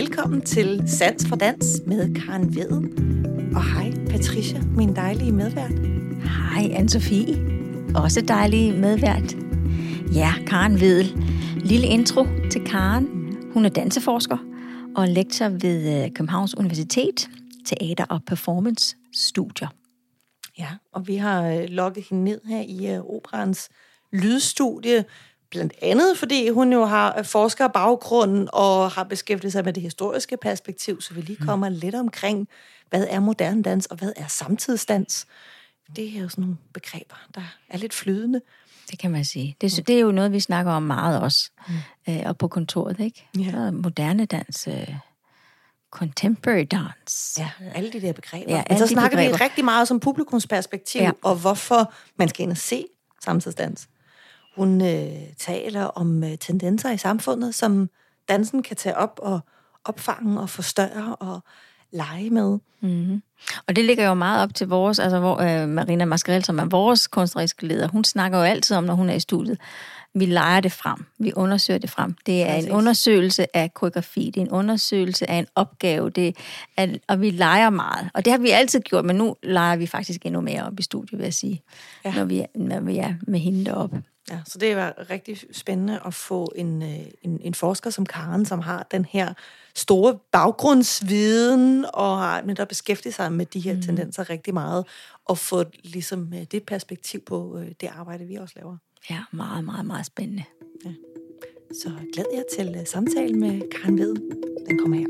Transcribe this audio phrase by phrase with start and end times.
[0.00, 2.70] velkommen til Sans for Dans med Karen Ved.
[3.54, 5.72] Og hej Patricia, min dejlige medvært.
[6.22, 7.38] Hej anne-Sophie,
[7.94, 9.36] også dejlig medvært.
[10.14, 11.24] Ja, Karen Vedel.
[11.56, 13.36] Lille intro til Karen.
[13.52, 14.38] Hun er danseforsker
[14.96, 17.30] og lektor ved øh, Københavns Universitet,
[17.64, 19.68] Teater- og Performance-studier.
[20.58, 23.68] Ja, og vi har øh, lukket hende ned her i uh, operans
[24.12, 25.04] lydstudie,
[25.50, 30.36] blandt andet fordi hun jo har øh, forskerbaggrund og har beskæftiget sig med det historiske
[30.36, 31.74] perspektiv, så vi lige kommer mm.
[31.74, 32.48] lidt omkring,
[32.90, 35.26] hvad er moderne dans, og hvad er samtidsdans.
[35.96, 38.40] Det er jo sådan nogle begreber, der er lidt flydende.
[38.90, 39.56] Det kan man sige.
[39.60, 41.74] Det, det er jo noget, vi snakker om meget også, mm.
[42.08, 43.28] øh, og på kontoret, ikke?
[43.38, 43.70] Ja.
[43.70, 44.94] moderne dans, øh,
[45.90, 47.40] contemporary dance.
[47.40, 48.56] Ja, alle de der begreber.
[48.56, 49.38] Ja, Men så snakker begreber.
[49.38, 51.10] vi rigtig meget som publikumsperspektiv, ja.
[51.22, 52.84] og hvorfor man skal ind og se
[53.24, 53.88] samtidsdans.
[54.60, 57.90] Hun øh, taler om øh, tendenser i samfundet, som
[58.28, 59.40] dansen kan tage op og
[59.84, 61.40] opfange og forstørre og
[61.92, 62.58] lege med.
[62.80, 63.22] Mm-hmm.
[63.68, 66.64] Og det ligger jo meget op til vores, altså hvor, øh, Marina Mascarell, som er
[66.64, 69.58] vores kunstneriske leder, hun snakker jo altid om, når hun er i studiet,
[70.14, 72.14] vi leger det frem, vi undersøger det frem.
[72.26, 72.68] Det er Præcis.
[72.68, 76.36] en undersøgelse af koreografi, det er en undersøgelse af en opgave, det
[76.76, 78.10] er, og vi leger meget.
[78.14, 80.82] Og det har vi altid gjort, men nu leger vi faktisk endnu mere op i
[80.82, 81.62] studiet, vil jeg sige,
[82.04, 82.14] ja.
[82.14, 84.02] Når, vi er, når vi er med hende deroppe.
[84.30, 88.46] Ja, så det var rigtig spændende at få en, øh, en, en forsker som Karen,
[88.46, 89.34] som har den her
[89.74, 93.82] store baggrundsviden, og har netop beskæftiget sig med de her mm.
[93.82, 94.86] tendenser rigtig meget,
[95.24, 98.76] og få ligesom øh, det perspektiv på øh, det arbejde, vi også laver.
[99.10, 100.44] Ja, meget, meget, meget spændende.
[101.82, 104.14] Så glæd jer til samtalen med Karen Ved.
[104.68, 105.06] Den kommer her.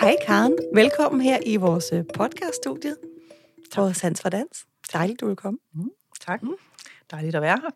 [0.00, 3.11] Hej Karen, velkommen her i vores podcaststudie
[3.74, 4.64] på Sans for Dans.
[4.92, 5.58] Dejligt, du vil komme.
[6.20, 6.42] Tak.
[6.42, 6.54] Mm.
[7.10, 7.70] Dejligt at være her.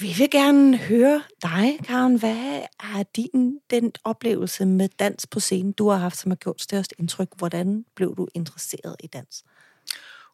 [0.00, 2.18] Vi vil gerne høre dig, Karen.
[2.18, 6.62] Hvad er din den oplevelse med dans på scenen, du har haft, som har gjort
[6.62, 7.28] størst indtryk?
[7.36, 9.44] Hvordan blev du interesseret i dans?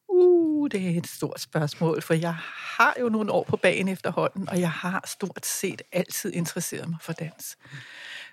[0.09, 2.35] Uh, det er et stort spørgsmål, for jeg
[2.77, 6.99] har jo nogle år på banen efterhånden, og jeg har stort set altid interesseret mig
[7.01, 7.57] for dans.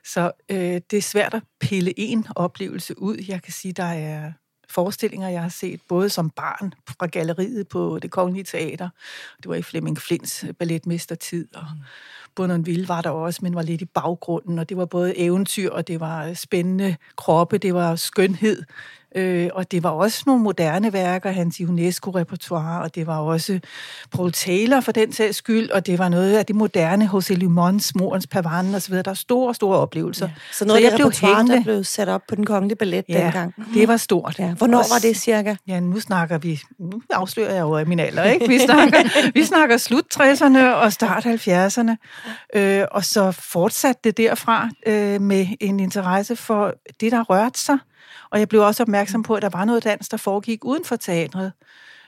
[0.05, 3.17] Så øh, det er svært at pille en oplevelse ud.
[3.27, 4.31] Jeg kan sige, der er
[4.69, 8.89] forestillinger, jeg har set, både som barn fra galleriet på det Kongelige Teater.
[9.37, 11.83] Det var i Flemming Flints balletmestertid, og mm.
[12.35, 15.87] Bournonville var der også, men var lidt i baggrunden, og det var både eventyr, og
[15.87, 18.63] det var spændende kroppe, det var skønhed,
[19.15, 23.59] øh, og det var også nogle moderne værker, hans UNESCO-repertoire, og det var også
[24.11, 27.95] Paul Taylor for den sags skyld, og det var noget af det moderne, José Limons,
[27.95, 28.93] Morens Pavane osv.
[28.95, 30.25] Der er store, store oplevelser.
[30.25, 30.31] Ja.
[30.53, 33.23] Så noget af jeg det repertoire, der blev sat op på den kongelige ballet Ja,
[33.23, 33.53] dengang.
[33.73, 34.39] det var stort.
[34.39, 34.53] Ja.
[34.53, 35.55] Hvornår var det cirka?
[35.67, 38.47] Ja, nu snakker vi, nu afslører jeg jo af min alder, ikke?
[38.47, 41.95] Vi snakker, vi snakker slut 60'erne og start 70'erne,
[42.55, 47.77] øh, og så fortsatte det derfra øh, med en interesse for det, der rørte sig.
[48.31, 50.95] Og jeg blev også opmærksom på, at der var noget dans, der foregik uden for
[50.95, 51.51] teatret.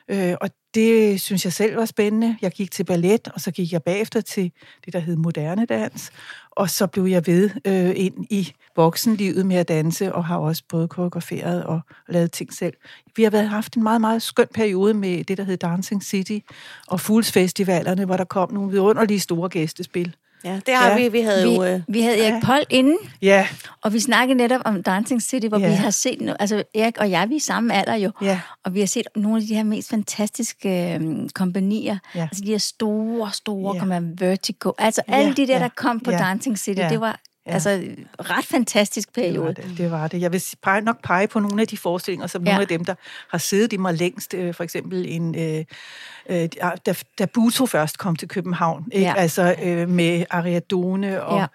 [0.08, 2.38] Øh, og det synes jeg selv var spændende.
[2.42, 4.52] Jeg gik til ballet, og så gik jeg bagefter til
[4.86, 6.12] det, der hed moderne dans.
[6.52, 10.64] Og så blev jeg ved øh, ind i voksenlivet med at danse, og har også
[10.70, 12.74] både koreograferet og lavet ting selv.
[13.16, 16.40] Vi har været, haft en meget, meget skøn periode med det, der hed Dancing City,
[16.88, 20.16] og Fools Festivalerne, hvor der kom nogle vidunderlige store gæstespil.
[20.44, 20.96] Ja, det har Ja.
[20.98, 21.08] vi.
[21.10, 21.64] Vi havde Vi, jo...
[21.64, 22.40] Øh, vi havde Erik ja.
[22.44, 23.48] Pold inden, Ja,
[23.84, 25.68] og vi snakkede netop om Dancing City, hvor Ja.
[25.70, 28.74] vi har set, no- altså Erik og jeg, vi er samme alder jo, ja, og
[28.74, 32.22] vi har set nogle af de her mest fantastiske øh, kompanier, Ja.
[32.22, 33.74] altså de her store, store, Ja.
[33.76, 33.80] ja.
[33.80, 36.90] kommer Vertigo, altså alle Ja, de der, ja, der kom på ja, Dancing City, ja,
[36.90, 37.52] det var ja.
[37.52, 37.84] altså
[38.20, 39.54] ret fantastisk det var periode.
[39.54, 40.22] det, det var det.
[40.22, 42.50] Jeg vil pege, nok pege på nogle af de forestillinger, som Ja.
[42.52, 42.96] nogle af dem, der
[43.30, 44.34] har siddet i mig længst.
[44.34, 45.66] Øh, for eksempel en, øh,
[46.30, 46.50] øh,
[46.86, 49.06] da, da Buto først kom til København, ikke?
[49.08, 49.14] Ja.
[49.18, 51.40] altså øh, med Ariadone og...
[51.40, 51.48] Ja.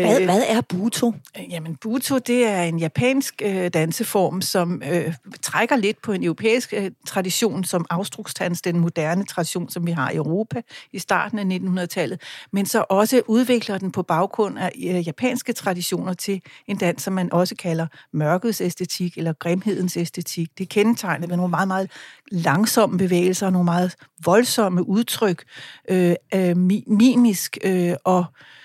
[0.00, 1.12] hvad, hvad er Buto?
[1.38, 6.24] Øh, Jamen, Buto, det er en japansk øh, danseform, som øh, trækker lidt på en
[6.24, 10.62] europæisk øh, tradition, som afstruksdans, den moderne tradition, som vi har i Europa
[10.92, 12.20] i starten af 1900-tallet,
[12.52, 17.12] men så også udvikler den på baggrund af øh, japanske traditioner til en dans, som
[17.12, 20.58] man også kalder mørkets æstetik eller grimhedens æstetik.
[20.58, 21.90] Det er kendetegnet ved nogle meget, meget
[22.30, 25.44] langsomme bevægelser og nogle meget voldsomme udtryk,
[25.88, 26.56] øh, øh,
[26.86, 28.59] mimisk øh, og øh,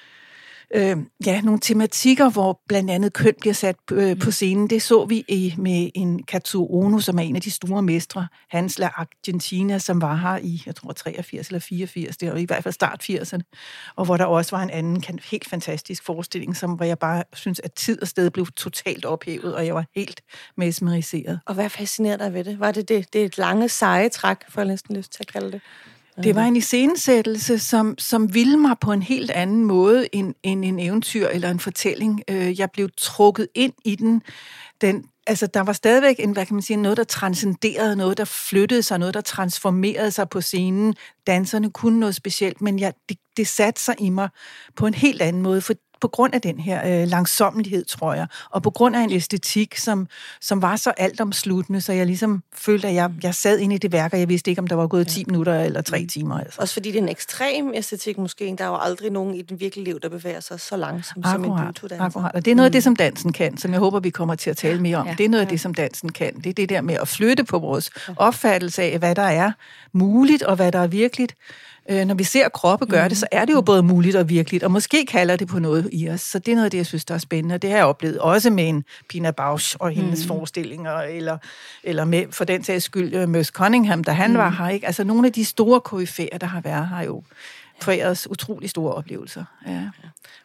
[1.26, 4.70] ja, nogle tematikker, hvor blandt andet køn bliver sat øh, på scenen.
[4.70, 8.28] Det så vi i, med en Katsuo Ono, som er en af de store mestre,
[8.50, 12.46] Hans La Argentina, som var her i, jeg tror, 83 eller 84, det var i
[12.46, 13.42] hvert fald start 80'erne,
[13.96, 17.62] og hvor der også var en anden helt fantastisk forestilling, som, hvor jeg bare synes,
[17.64, 20.22] at tid og sted blev totalt ophævet, og jeg var helt
[20.58, 21.40] mesmeriseret.
[21.46, 22.60] Og hvad fascinerer dig ved det?
[22.60, 25.28] Var det det, det er et lange, seje træk, for jeg næsten lyst til at
[25.28, 25.62] kalde det?
[26.24, 30.66] Det var en iscenesættelse, som, som ville mig på en helt anden måde end, end
[30.66, 32.22] en eventyr eller en fortælling.
[32.30, 34.22] Øh, jeg blev trukket ind i den.
[34.82, 38.26] den altså, der var stadigvæk en, hvad kan man sige, noget, der transcenderede, noget, der
[38.26, 40.96] flyttede sig, noget, der transformerede sig på scenen.
[41.28, 44.30] Danserne kunne noget specielt, men jeg, det, det satte sig i mig
[44.76, 48.28] på en helt anden måde, for på grund af den her øh, langsommelighed, tror jeg,
[48.50, 50.08] og på grund af en æstetik, som,
[50.42, 53.92] som var så altomsluttende, så jeg ligesom følte, at jeg, jeg sad inde i det
[53.92, 56.08] værk, og jeg vidste ikke, om der var gået 10 minutter eller 3 mm.
[56.08, 56.40] timer.
[56.40, 56.62] Altså.
[56.62, 58.56] Også fordi det er en ekstrem æstetik måske.
[58.58, 61.44] Der er jo aldrig nogen i den virkelige liv, der bevæger sig så langsomt som
[61.44, 62.36] en akkurat, akkurat.
[62.36, 62.84] Og det er noget af det, mm.
[62.84, 65.08] som dansen kan, som jeg håber, vi kommer til at tale mere om.
[65.08, 65.16] Ja.
[65.18, 66.36] Det er noget af det, som dansen kan.
[66.36, 69.52] Det er det der med at flytte på vores opfattelse af, hvad der er
[69.94, 71.36] muligt, og hvad der er virkeligt
[71.90, 74.64] øh, når vi ser kroppe gøre det, så er det jo både muligt og virkeligt,
[74.64, 76.22] og måske kalder det på noget i os.
[76.22, 77.86] Så det er noget af det, jeg synes, der er spændende, og det har jeg
[77.86, 80.28] oplevet også med en Pina Bausch og hendes mm.
[80.28, 81.38] forestillinger, eller,
[81.84, 84.38] eller med, for den sags skyld, uh, Merce Cunningham, da han mm.
[84.38, 84.70] var her.
[84.70, 84.88] Ikke?
[84.88, 87.24] Altså nogle af de store koryfærer, der har været her jo,
[87.82, 89.44] foræret os utrolig store oplevelser.
[89.68, 89.82] Ja.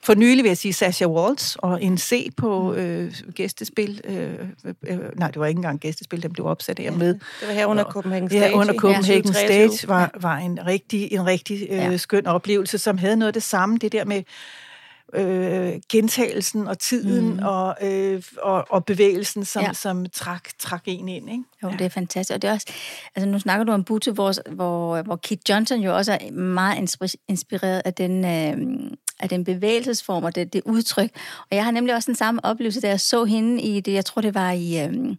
[0.03, 4.01] For nylig vil jeg sige Sasha Waltz og en C på øh, gæstespil.
[4.05, 4.35] Øh,
[4.87, 7.15] øh, nej, det var ikke engang gæstespil, den blev opsat her med.
[7.15, 8.45] Det var her under Copenhagen Stage.
[8.45, 11.97] Ja, under Copenhagen Stage var, var en rigtig, en rigtig øh, ja.
[11.97, 13.79] skøn oplevelse, som havde noget af det samme.
[13.79, 14.23] Det der med
[15.15, 17.43] øh, gentagelsen og tiden mm.
[17.43, 19.73] og, øh, og, og bevægelsen, som, ja.
[19.73, 21.31] som trak, trak en ind.
[21.31, 21.45] Ikke?
[21.63, 21.77] Jo, ja.
[21.77, 22.35] det er fantastisk.
[22.35, 22.67] Og det er også,
[23.17, 26.97] altså nu snakker du om Butte, hvor, hvor, hvor Keith Johnson jo også er meget
[27.29, 28.91] inspireret af den, øh,
[29.21, 31.11] af den bevægelsesform og det, det udtryk.
[31.51, 34.05] Og jeg har nemlig også den samme oplevelse, da jeg så hende i det, jeg
[34.05, 35.17] tror det var i øh,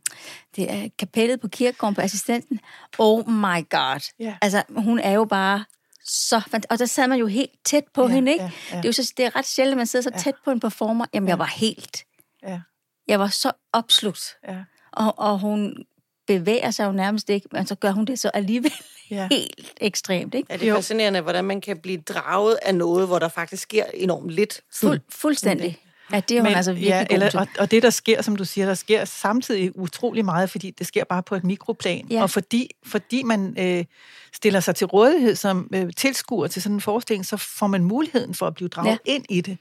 [0.56, 2.60] det kapellet på kirkegården på assistenten.
[2.98, 4.12] Oh my god.
[4.22, 4.34] Yeah.
[4.42, 5.64] Altså, hun er jo bare
[6.06, 8.44] så Og der sad man jo helt tæt på ja, hende, ikke?
[8.44, 8.78] Ja, ja.
[8.78, 10.60] Det, er jo så, det er ret sjældent, at man sidder så tæt på en
[10.60, 11.06] performer.
[11.14, 11.32] Jamen, ja.
[11.32, 12.06] jeg var helt...
[12.44, 12.62] Ja.
[13.08, 14.38] Jeg var så opslugt.
[14.48, 14.58] Ja.
[14.92, 15.86] Og, og hun
[16.28, 18.74] bevæger sig jo nærmest ikke, men så gør hun det så alligevel
[19.12, 19.28] ja.
[19.32, 20.36] helt ekstremt.
[20.36, 20.48] Ikke?
[20.50, 23.86] Ja, det er fascinerende, hvordan man kan blive draget af noget, hvor der faktisk sker
[23.94, 24.62] enormt lidt.
[24.74, 25.78] Fuld, fuldstændig.
[26.14, 28.36] Ja, det er hun Men, altså virkelig ja, eller, og, og det, der sker, som
[28.36, 32.08] du siger, der sker samtidig utrolig meget, fordi det sker bare på et mikroplan.
[32.10, 32.22] Ja.
[32.22, 33.86] Og fordi, fordi man øh,
[34.34, 38.34] stiller sig til rådighed som øh, tilskuer til sådan en forestilling, så får man muligheden
[38.34, 39.14] for at blive draget ja.
[39.14, 39.58] ind i det.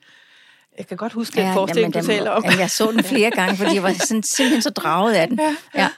[0.78, 2.44] Jeg kan godt huske ja, den forestilling, jamen, du taler om.
[2.44, 5.40] Jamen, jeg så den flere gange, fordi jeg var sådan, simpelthen så draget af den.
[5.74, 5.88] Ja, ja.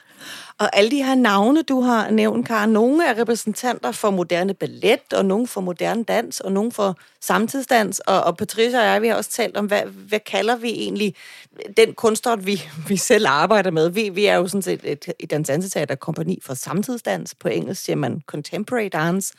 [0.57, 5.13] Og alle de her navne, du har nævnt, Karen, nogle er repræsentanter for moderne ballet,
[5.13, 7.99] og nogle for moderne dans, og nogle for samtidsdans.
[7.99, 11.15] Og, og Patricia og jeg, vi har også talt om, hvad, hvad kalder vi egentlig
[11.77, 13.89] den kunstart, vi, vi selv arbejder med.
[13.89, 17.35] Vi, vi er jo sådan set et, et danseteaterkompani for samtidsdans.
[17.35, 19.33] På engelsk siger man contemporary dance.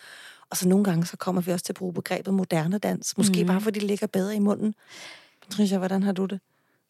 [0.51, 3.17] Og så nogle gange, så kommer vi også til at bruge begrebet moderne dans.
[3.17, 3.47] Måske mm.
[3.47, 4.75] bare, fordi det ligger bedre i munden.
[5.43, 6.41] Patricia, hvordan har du det?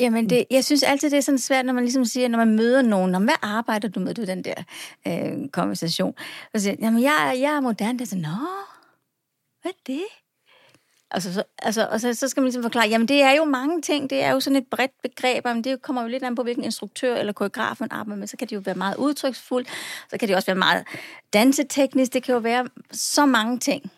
[0.00, 2.56] Jamen, det, jeg synes altid, det er sådan svært, når man ligesom siger, når man
[2.56, 4.54] møder nogen, hvad arbejder du med, du den der
[5.06, 6.14] øh, konversation?
[6.54, 7.98] Og så siger, jamen, jeg, jeg er moderne.
[7.98, 8.48] Det er sådan, nå,
[9.62, 10.04] hvad er det?
[11.10, 13.82] Altså, så, altså, og så, så skal man ligesom forklare, jamen det er jo mange
[13.82, 16.42] ting, det er jo sådan et bredt begreb, men det kommer jo lidt an på,
[16.42, 19.68] hvilken instruktør eller koreograf man arbejder med, så kan det jo være meget udtryksfuldt,
[20.10, 20.84] så kan det også være meget
[21.32, 23.92] danseteknisk, det kan jo være så mange ting.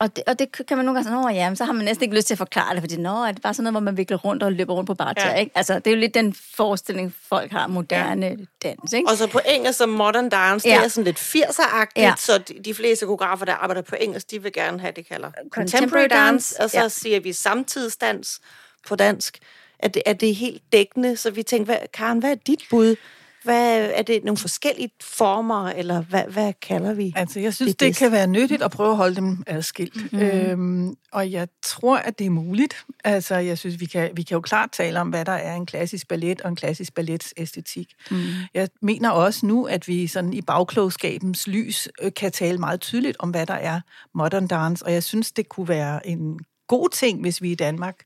[0.00, 2.16] Og det, og det kan man nogle gange sige, ja, så har man næsten ikke
[2.16, 4.16] lyst til at forklare det, fordi nå, er det bare sådan noget, hvor man vikler
[4.16, 5.34] rundt og løber rundt på bare ja.
[5.34, 5.52] ikke?
[5.54, 8.68] Altså, det er jo lidt den forestilling, folk har, moderne ja.
[8.68, 9.10] dans, ikke?
[9.10, 10.74] Og så på engelsk, som modern dance, ja.
[10.74, 12.14] det er sådan lidt 80'er-agtigt, ja.
[12.18, 15.30] så de, de fleste koreografer, der arbejder på engelsk, de vil gerne have, det kalder
[15.50, 16.88] contemporary, contemporary dance, og så ja.
[16.88, 18.40] siger vi samtidsdans
[18.88, 19.38] på dansk.
[19.78, 21.16] Er det, er det helt dækkende?
[21.16, 22.96] Så vi tænker, hvad, Karen, hvad er dit bud?
[23.44, 27.80] Hvad, er det nogle forskellige former, eller hvad, hvad kalder vi Altså, jeg synes, det,
[27.80, 30.12] det kan være nyttigt at prøve at holde dem adskilt.
[30.12, 30.18] Mm.
[30.18, 32.84] Øhm, og jeg tror, at det er muligt.
[33.04, 35.66] Altså, jeg synes, vi kan, vi kan jo klart tale om, hvad der er en
[35.66, 37.88] klassisk ballet og en klassisk ballets æstetik.
[38.10, 38.16] Mm.
[38.54, 43.16] Jeg mener også nu, at vi sådan i bagklogskabens lys øh, kan tale meget tydeligt
[43.18, 43.80] om, hvad der er
[44.14, 47.96] modern dance, og jeg synes, det kunne være en god ting, hvis vi i Danmark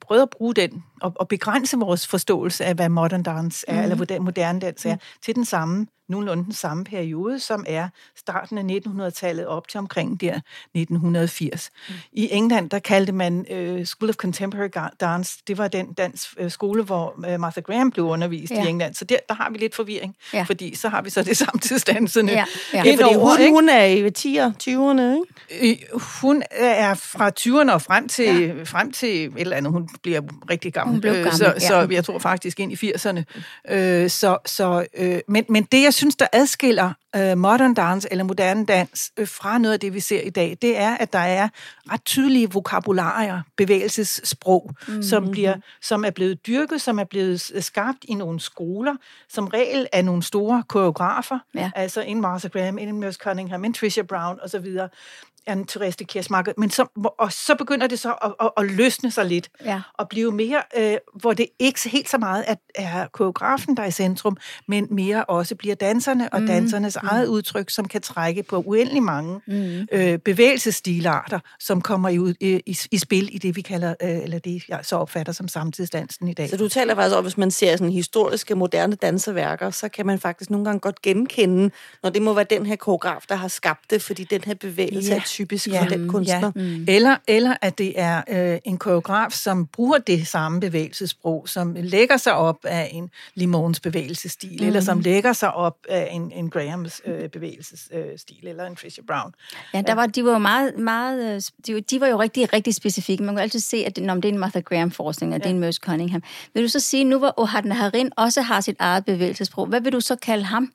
[0.00, 3.82] prøvede at bruge den og, og begrænse vores forståelse af, hvad modern dance er, mm.
[3.82, 5.00] eller hvad moderne dans er, mm.
[5.22, 10.20] til den samme nogenlunde den samme periode, som er starten af 1900-tallet op til omkring
[10.20, 10.34] der
[10.74, 11.70] 1980.
[11.88, 11.94] Mm.
[12.12, 14.68] I England, der kaldte man uh, School of Contemporary
[15.00, 18.64] Dance, det var den dans uh, skole, hvor uh, Martha Graham blev undervist ja.
[18.64, 18.94] i England.
[18.94, 20.42] Så der, der har vi lidt forvirring, ja.
[20.42, 22.32] fordi så har vi så det samtidsdansende.
[22.32, 22.82] Ja, ja.
[22.84, 25.86] ja fordi hun, hun er i 10'erne, 20'erne, ikke?
[26.22, 28.62] Hun er fra 20'erne og frem til, ja.
[28.64, 29.72] frem til et eller andet.
[29.72, 30.89] Hun bliver rigtig gammel.
[30.90, 31.58] Hun blev Øh, gammel, så, ja.
[31.58, 33.22] så jeg tror faktisk ind i 80'erne.
[33.74, 38.24] Øh, så, så, øh, men, men det, jeg synes, der adskiller øh, modern dance eller
[38.24, 41.18] moderne dans øh, fra noget af det, vi ser i dag, det er, at der
[41.18, 41.48] er
[41.92, 45.02] ret tydelige vokabularier, bevægelsessprog, mm-hmm.
[45.02, 48.94] som, bliver, som er blevet dyrket, som er blevet skabt i nogle skoler,
[49.28, 51.70] som regel af nogle store koreografer, Ja.
[51.74, 54.66] altså en Martha Graham, en Merce Cunningham, en Tricia Brown osv.,
[55.48, 56.86] en Therese Kiersmarker, men så,
[57.18, 59.80] og så begynder det så at, at, at løsne sig lidt, Ja.
[59.94, 63.86] og blive mere, øh, hvor det ikke helt så meget er, er koreografen, der er
[63.86, 64.36] i centrum,
[64.68, 66.46] men mere også bliver danserne og mm.
[66.46, 67.08] dansernes mm.
[67.10, 69.86] eget udtryk, som kan trække på uendelig mange mm.
[69.92, 74.08] øh, bevægelsesstilarter, som kommer i, ud- i, i, i spil i det, vi kalder, øh,
[74.10, 76.50] eller det jeg så opfatter som samtidsdansen i dag.
[76.50, 80.18] Så du taler faktisk om, hvis man ser sådan historiske, moderne danseværker, så kan man
[80.18, 81.70] faktisk nogle gange godt genkende,
[82.02, 85.10] når det må være den her koreograf, der har skabt det, fordi den her bevægelse
[85.12, 85.20] Ja.
[85.30, 86.52] Typisk for den kunstner.
[86.56, 86.62] Ja.
[86.62, 86.84] Mm.
[86.88, 92.16] Eller, eller at det er øh, en koreograf, som bruger det samme bevægelsesprog, som lægger
[92.16, 94.66] sig op af en Limons bevægelsesstil, mm.
[94.66, 98.76] eller som lægger sig op af en, en Grahams øh, bevægelsesstil, øh, stil, eller en
[98.76, 99.32] Tricia Brown.
[99.74, 102.52] Ja, der var, de var jo meget, meget, øh, de, var- de var jo rigtig,
[102.52, 103.22] rigtig specifikke.
[103.24, 105.42] Man kan altid se, at det, når det er en Martha Graham-forskning, og ja.
[105.42, 106.22] det er en Merce Cunningham.
[106.54, 109.92] Vil du så sige, nu hvor Ohad Naharin også har sit eget bevægelsesprog, hvad vil
[109.92, 110.72] du så kalde ham?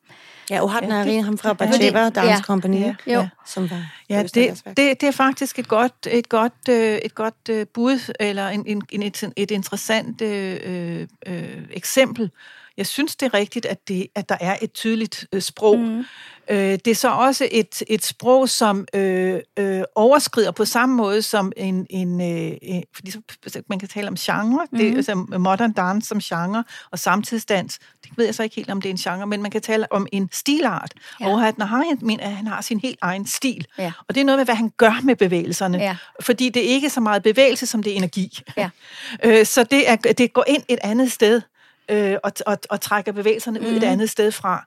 [0.50, 1.54] Ja, og Ja, her det- ham fra ja.
[1.54, 2.42] Batsheva Dance Ja.
[2.42, 2.96] Company, Ja.
[3.08, 3.28] Jo.
[3.46, 7.50] som var Ja, det, det, det er faktisk et godt, et godt, øh, et godt
[7.50, 12.32] øh, bud, eller en, en, en, et, et interessant øh, øh, eksempel.
[12.78, 15.80] Jeg synes, det er rigtigt, at, det, at der er et tydeligt øh, sprog.
[15.80, 16.06] Mm.
[16.50, 21.22] Øh, det er så også et, et sprog, som øh, øh, overskrider på samme måde
[21.22, 21.88] som en...
[21.90, 24.78] en øh, fordi så, man kan tale om genre, mm.
[24.78, 28.70] det er altså modern dance som genre, og samtidsdans, det ved jeg så ikke helt,
[28.70, 30.94] om det er en genre, men man kan tale om en stilart.
[31.22, 31.28] Ja.
[31.28, 33.68] Og at Naharian mener, at han har sin helt egen stil.
[33.78, 33.92] Ja.
[34.08, 35.78] Og det er noget med, hvad han gør med bevægelserne.
[35.78, 35.96] Ja.
[36.22, 38.40] Fordi det er ikke så meget bevægelse, som det er energi.
[38.58, 38.70] Ja.
[39.24, 41.42] Øh, så det, er, det går ind et andet sted,
[41.90, 44.66] øh, og, og, og trækker bevægelserne ud et andet sted fra.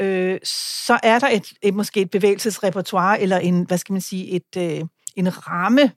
[0.00, 4.30] Øh, så er der et, et, måske et bevægelsesrepertoire, eller en, hvad skal man sige,
[4.30, 4.84] et, øh,
[5.16, 5.92] en ramme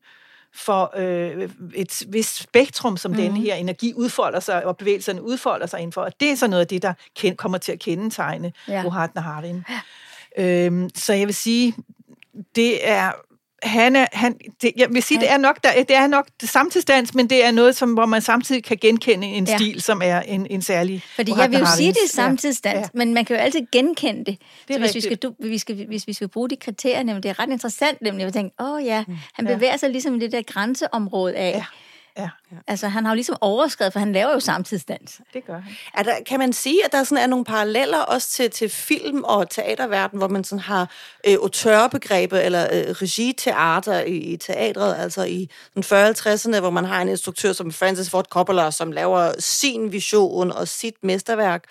[0.55, 3.17] for øh, et vist spektrum, som mm.
[3.17, 6.01] denne her energi udfolder sig, og bevægelserne udfolder sig indenfor.
[6.01, 8.73] Og det er så noget af det, der ken, kommer til at kendetegne Ja.
[8.73, 8.83] ja.
[8.85, 9.65] Rohat Naharin.
[10.37, 11.75] Øhm, så jeg vil sige,
[12.55, 13.11] det er
[13.63, 17.13] han er, han, det, jeg vil sige, det er nok, der, det er nok samtidsdans,
[17.15, 19.51] men det er noget, som, hvor man samtidig kan genkende en Ja.
[19.51, 19.57] ja.
[19.57, 21.03] stil, som er en, en særlig...
[21.15, 22.79] Fordi jeg vil jo sige, det er samtidsdans, ja.
[22.79, 22.87] Ja.
[22.93, 24.37] men man kan jo altid genkende det.
[24.67, 27.03] Det er så hvis vi, skal, du, vi skal, hvis vi skal bruge de kriterier,
[27.03, 29.03] nemlig, det er ret interessant, nemlig at tænke, åh oh, ja,
[29.33, 29.53] han Ja.
[29.55, 31.51] bevæger sig ligesom i det der grænseområde af.
[31.57, 31.65] Ja.
[32.17, 32.29] Ja,
[32.67, 35.21] Altså, han har jo ligesom overskrevet, for han laver jo samtidsdans.
[35.33, 35.73] det gør han.
[35.93, 39.23] Er der, kan man sige, at der sådan er nogle paralleller også til, til film-
[39.23, 40.89] og teaterverden, hvor man sådan har
[41.27, 47.01] øh, auteurbegrebet eller øh, regiteater i, i teatret, altså i den 40-50'erne, hvor man har
[47.01, 51.63] en instruktør som Francis Ford Coppola, som laver sin vision og sit mesterværk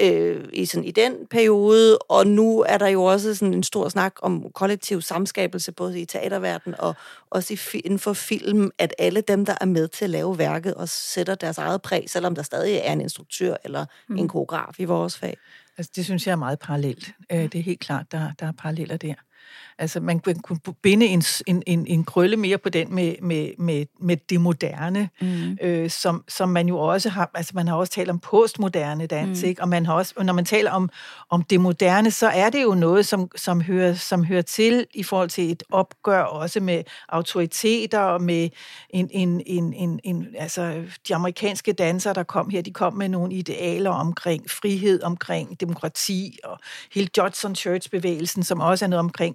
[0.00, 3.88] øh, i, sådan, i den periode, og nu er der jo også sådan en stor
[3.88, 6.94] snak om kollektiv samskabelse, både i teaterverdenen og
[7.30, 10.74] også i, inden for film, at alle dem, der er med til at lave værket,
[10.74, 14.18] også sætter deres eget præg, selvom der stadig er en instruktør eller mm.
[14.18, 15.36] en koreograf i vores fag.
[15.78, 17.10] Altså, det synes jeg er meget parallelt.
[17.32, 19.14] Øh, Det er helt klart, der, der er paralleller der.
[19.78, 23.86] Altså, man kunne binde en, en, en, en krølle mere på den med, med, med,
[24.00, 25.58] med det moderne, mm.
[25.62, 29.42] øh, som, som man jo også har, altså man har også talt om postmoderne dans,
[29.42, 29.48] mm.
[29.48, 29.62] ikke?
[29.62, 30.90] Og man har også, og når man taler om,
[31.30, 35.02] om det moderne, så er det jo noget, som, som, hører, som hører til i
[35.02, 38.48] forhold til et opgør også med autoriteter og med
[38.90, 43.08] en, en, en, en, en altså de amerikanske dansere, der kom her, de kom med
[43.08, 46.58] nogle idealer omkring frihed, omkring demokrati og
[46.94, 49.31] hele Judson Church-bevægelsen, som også er noget omkring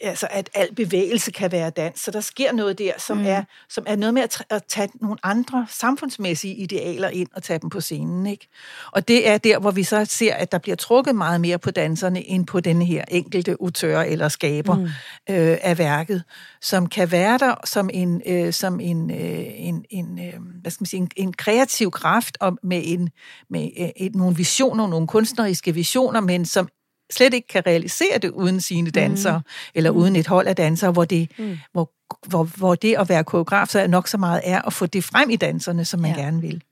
[0.00, 2.00] altså at al bevægelse kan være dans.
[2.00, 3.26] Så der sker noget der, som, mm.
[3.26, 7.58] er, som er noget med at, at tage nogle andre samfundsmæssige idealer ind og tage
[7.58, 8.26] dem på scenen.
[8.26, 8.48] Ikke?
[8.92, 11.70] Og det er der, hvor vi så ser, at der bliver trukket meget mere på
[11.70, 14.84] danserne, end på den her enkelte autør eller skaber mm.
[15.30, 16.22] øh, af værket,
[16.62, 20.82] som kan være der som en, øh, som en, øh, en, en, øh, hvad skal
[20.82, 23.10] man sige, en, en kreativ kraft og med, en,
[23.50, 26.68] med øh, et, nogle visioner, nogle kunstneriske visioner, men som
[27.10, 29.44] slet ikke kan realisere det uden sine dansere, mm.
[29.74, 31.58] eller uden et hold af dansere, hvor det, mm.
[31.72, 31.90] hvor,
[32.26, 35.30] hvor, hvor det at være koreograf så nok så meget er at få det frem
[35.30, 36.16] i danserne, som man Ja.
[36.18, 36.22] ja.
[36.24, 36.62] gerne vil.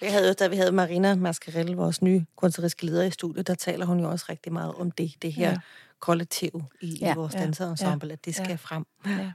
[0.00, 3.86] Vi havde, da vi havde Marina Mascarell, vores nye kunstneriske leder i studiet, der taler
[3.86, 5.50] hun jo også rigtig meget om det, det her ja.
[5.50, 5.58] Ja.
[6.00, 7.06] kollektiv i, ja.
[7.06, 7.12] Ja.
[7.12, 7.40] i vores Ja.
[7.40, 8.12] danserensemble, Ja.
[8.12, 8.54] at det skal Ja.
[8.54, 8.84] frem.
[9.06, 9.32] Ja.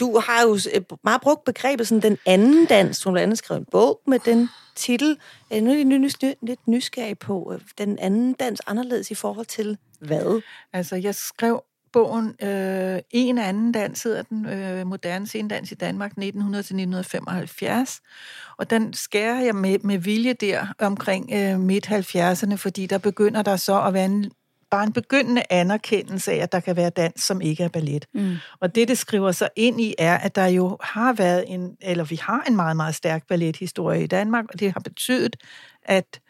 [0.00, 3.00] Du har jo øh, meget brugt begrebet sådan den anden dans.
[3.00, 5.18] Du har blandt andet skrevet en bog med den titel.
[5.52, 9.14] Øh, nu er jeg lidt nys- lidt nysgerrig på, øh, den anden dans anderledes i
[9.14, 10.40] forhold til hvad?
[10.72, 16.12] Altså, jeg skrev bogen øh, En anden dans, hedder den, øh, Moderne scenedans i Danmark,
[16.18, 18.54] 1900-1975.
[18.58, 23.56] Og den skærer jeg med, med vilje der omkring øh, midt-70'erne, fordi der begynder der
[23.56, 24.30] så at være en
[24.72, 28.06] bare en begyndende anerkendelse af, at der kan være dans, som ikke er ballet.
[28.14, 28.36] Mm.
[28.60, 32.04] Og det, det skriver sig ind i, er, at der jo har været en, eller
[32.04, 35.36] vi har en meget, meget stærk ballethistorie i Danmark, og det har betydet,
[35.82, 36.20] at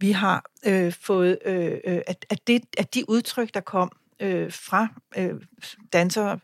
[0.00, 4.52] vi har øh, fået, øh, øh at, at, det, at de udtryk, der kom øh,
[4.52, 5.34] fra øh,
[5.92, 6.38] dansere,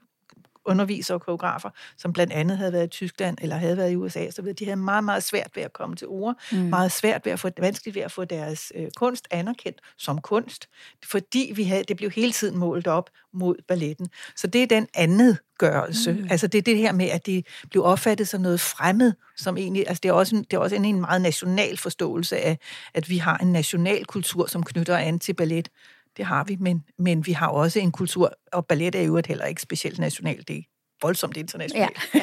[0.68, 4.30] undervisere og koreografer, som blandt andet havde været i Tyskland eller havde været i USA,
[4.30, 6.58] så ved, de havde meget, meget svært ved at komme til ord, mm.
[6.58, 10.68] meget svært ved at få, vanskeligt ved at få deres øh, kunst anerkendt som kunst,
[11.04, 14.08] fordi vi havde, det blev hele tiden målt op mod balletten.
[14.36, 16.12] Så det er den anden gørelse.
[16.12, 16.26] Mm.
[16.30, 19.84] Altså det er det her med, at det blev opfattet som noget fremmed, som egentlig,
[19.88, 22.58] altså det er også en, det er også en, en meget national forståelse af,
[22.94, 25.68] at vi har en national kultur, som knytter an til ballet.
[26.16, 29.44] Det har vi, men, men vi har også en kultur, og ballet er jo heller
[29.44, 30.48] ikke specielt nationalt.
[30.48, 30.64] Det
[31.02, 31.96] voldsomt internationalt.
[32.14, 32.20] Ja.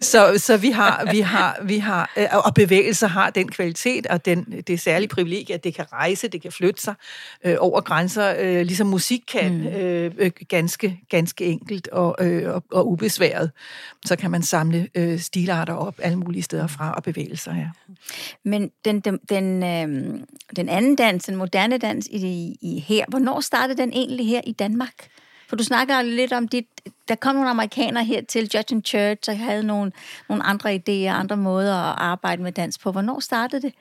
[0.10, 4.24] så så vi har, vi har, vi har, øh, og bevægelser har den kvalitet, og
[4.24, 6.94] den, det er særlige privilegie, at det kan rejse, det kan flytte sig
[7.44, 9.66] øh, over grænser, øh, ligesom musik kan, mm.
[9.66, 13.50] øh, øh, ganske, ganske enkelt og, øh, og, og ubesværet.
[14.06, 17.68] Så kan man samle øh, stilarter op alle mulige steder fra og bevægelser, ja.
[18.44, 20.20] Men den, den, den, øh,
[20.56, 24.52] den anden dans, den moderne dans i, i her, hvornår startede den egentlig her i
[24.52, 24.94] Danmark?
[25.50, 26.66] For du snakker lidt om dit...
[27.08, 29.92] Der kom nogle amerikanere her til Judge and Church, og havde nogle,
[30.28, 32.92] nogle andre idéer, andre måder at arbejde med dans på.
[32.92, 33.74] Hvornår startede det?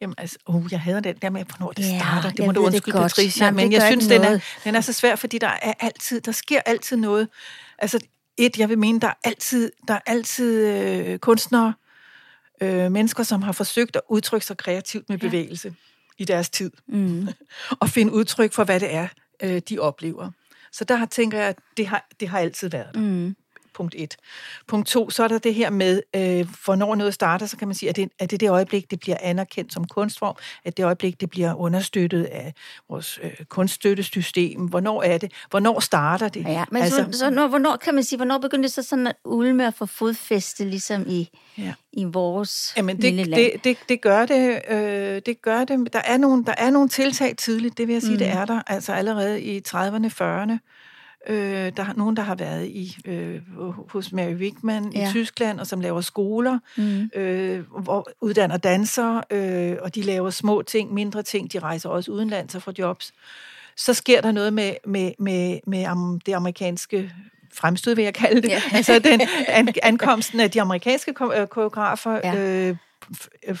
[0.00, 2.30] Jamen, altså, uh, jeg havde den der med, hvornår det ja, starter.
[2.30, 3.50] Det må du undskylde, Patricia.
[3.50, 6.32] Nej, men jeg synes, den er, den er så svær, fordi der er altid, der
[6.32, 7.28] sker altid noget.
[7.78, 7.98] Altså,
[8.36, 11.74] et, jeg vil mene, der er altid, der er altid øh, kunstnere,
[12.60, 15.26] øh, mennesker, som har forsøgt at udtrykke sig kreativt med ja.
[15.26, 15.74] bevægelse
[16.18, 16.70] i deres tid.
[16.86, 17.28] Mm.
[17.80, 19.08] og finde udtryk for, hvad det er,
[19.42, 20.30] øh, de oplever.
[20.72, 23.00] Så der tænker jeg, at det har, det har altid været der.
[23.00, 23.36] Mm.
[23.74, 24.16] Punkt et.
[24.66, 27.74] Punkt to, så er der det her med, øh, hvornår noget starter, så kan man
[27.74, 31.20] sige, at det, at det det øjeblik, det bliver anerkendt som kunstform, at det øjeblik,
[31.20, 32.54] det bliver understøttet af
[32.88, 34.60] vores øh, kunststøttesystem.
[34.60, 35.32] Hvornår er det?
[35.50, 36.44] Hvornår starter det?
[36.44, 39.06] Ja, men altså, så, så når, hvornår kan man sige, hvornår begynder det så sådan
[39.06, 41.72] at ulme at få fodfæste ligesom i, ja.
[41.92, 43.52] i vores Jamen, det, lille land?
[43.52, 45.92] Det, det, det, gør det, øh, det gør det.
[45.92, 48.18] Der er, nogle, der er nogle tiltag tidligt, det vil jeg sige, mm.
[48.18, 48.62] det er der.
[48.66, 50.58] Altså allerede i 30'erne, 40'erne
[51.28, 53.40] Øh, der er nogen, der har været i øh,
[53.88, 55.08] hos Mary Wigman ja.
[55.08, 57.10] i Tyskland, og som laver skoler, mm.
[57.14, 61.52] øh, hvor uddanner dansere, øh, og de laver små ting, mindre ting.
[61.52, 63.12] De rejser også udenlands og får jobs.
[63.76, 67.12] Så sker der noget med, med, med, med um, det amerikanske
[67.54, 68.48] fremstød, vil jeg kalde det.
[68.48, 68.62] Ja.
[68.76, 72.34] altså den an, ankomsten af de amerikanske øh, koreografer ja.
[72.34, 72.76] øh,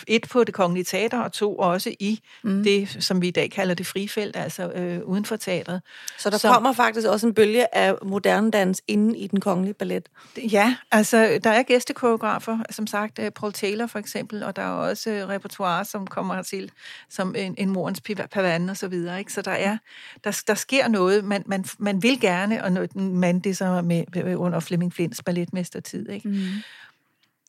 [0.06, 2.64] et på det kongelige teater, og to også i mm.
[2.64, 5.82] det, som vi i dag kalder det frifelt, altså øh, uden for teatret.
[6.18, 9.74] Så der så, kommer faktisk også en bølge af moderne dans inde i den kongelige
[9.74, 10.08] ballet?
[10.36, 14.70] Ja, altså der er gæstekoreografer, som sagt øh, Paul Taylor for eksempel, og der er
[14.70, 16.70] også øh, repertoire, som kommer hertil,
[17.08, 19.18] som en, en morens pavane og så videre.
[19.18, 19.32] Ikke?
[19.32, 19.78] Så der er,
[20.24, 24.36] der, der sker noget, man, man, man vil gerne, og noget, man det så med,
[24.36, 26.08] under Flemming Flints balletmestertid.
[26.08, 26.28] Ikke?
[26.28, 26.44] Mm.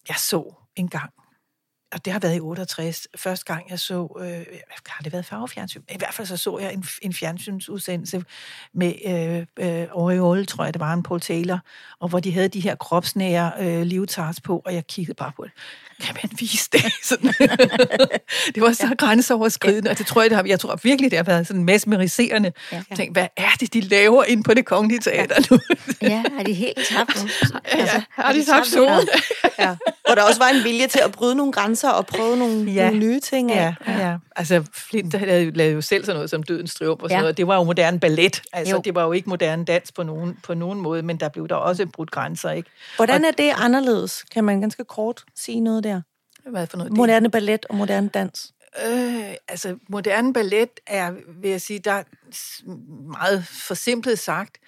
[0.08, 1.12] Jeg så en gang
[1.92, 3.08] og det har været i 68.
[3.16, 5.82] Første gang, jeg så, øh, har det været farvefjernsyn?
[5.90, 8.24] I hvert fald så så jeg en, en fjernsynsudsendelse
[8.74, 11.60] med øh, øh, Oriole, tror jeg, det var en Paul Taylor,
[12.00, 15.44] og hvor de havde de her kropsnære øh, livtarts på, og jeg kiggede bare på
[15.44, 15.52] det.
[16.02, 16.94] Kan man vise det?
[17.04, 17.34] Sådan.
[18.56, 18.94] det var så ja.
[18.94, 22.52] grænseoverskridende, og det tror jeg, det har, jeg tror virkelig, det har været sådan mesmeriserende.
[22.72, 22.84] Ja.
[22.90, 25.56] Jeg tænkte, hvad er det, de laver ind på det kongelige teater ja.
[25.56, 25.60] nu?
[26.02, 27.26] ja, er de helt tabt?
[27.66, 29.08] Altså, ja, har de tabt solen?
[29.60, 29.76] Ja.
[30.10, 32.86] Og der også var en vilje til at bryde nogle grænser og prøve nogle, ja.
[32.86, 33.74] nogle nye ting af.
[33.88, 34.18] Ja, ja.
[34.36, 37.22] Altså, Flint lavede, lavede jo selv sådan noget som Dødens Triumf og sådan ja.
[37.22, 37.38] noget.
[37.38, 38.42] Det var jo moderne ballet.
[38.54, 38.82] Altså, jo.
[38.82, 41.56] det var jo ikke moderne dans på nogen, på nogen måde, men der blev der
[41.56, 42.70] også brudt grænser, ikke?
[42.96, 44.24] Hvordan er det anderledes?
[44.24, 46.02] Kan man ganske kort sige noget der?
[46.46, 46.94] Hvad for noget?
[46.94, 48.54] Moderne ballet og moderne dans.
[48.88, 52.04] Øh, altså, moderne ballet er, vil jeg sige, der er
[53.12, 54.62] meget forsimplet sagt, Øh,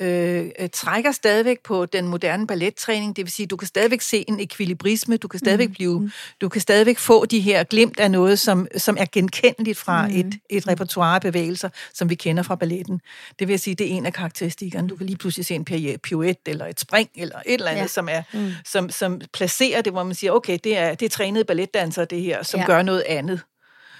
[0.00, 4.40] øh, trækker stadigvæk på den moderne ballettræning, det vil sige, du kan stadigvæk se en
[4.40, 5.74] ekvilibrisme, du kan stadigvæk mm.
[5.74, 6.10] blive, mm.
[6.40, 10.14] du kan stadigvæk få de her glimt af noget, som, som er genkendeligt fra mm.
[10.14, 13.00] et, et repertoire af bevægelser, som vi kender fra balletten.
[13.38, 14.88] Det vil sige, det er en af karakteristikkerne.
[14.88, 15.64] Du kan lige pludselig se en
[15.98, 17.86] pirouette, eller et spring, eller et eller andet, ja.
[17.86, 18.50] som, er, mm.
[18.64, 22.22] som, som placerer det, hvor man siger, okay, det er, det er trænede balletdansere, det
[22.22, 22.66] her, som ja.
[22.66, 23.40] gør noget andet,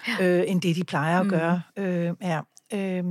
[0.09, 0.27] ja.
[0.27, 1.31] øh, end det, de plejer at mm.
[1.31, 1.63] gøre.
[1.79, 2.41] Øh, ja.
[2.75, 3.05] Øh,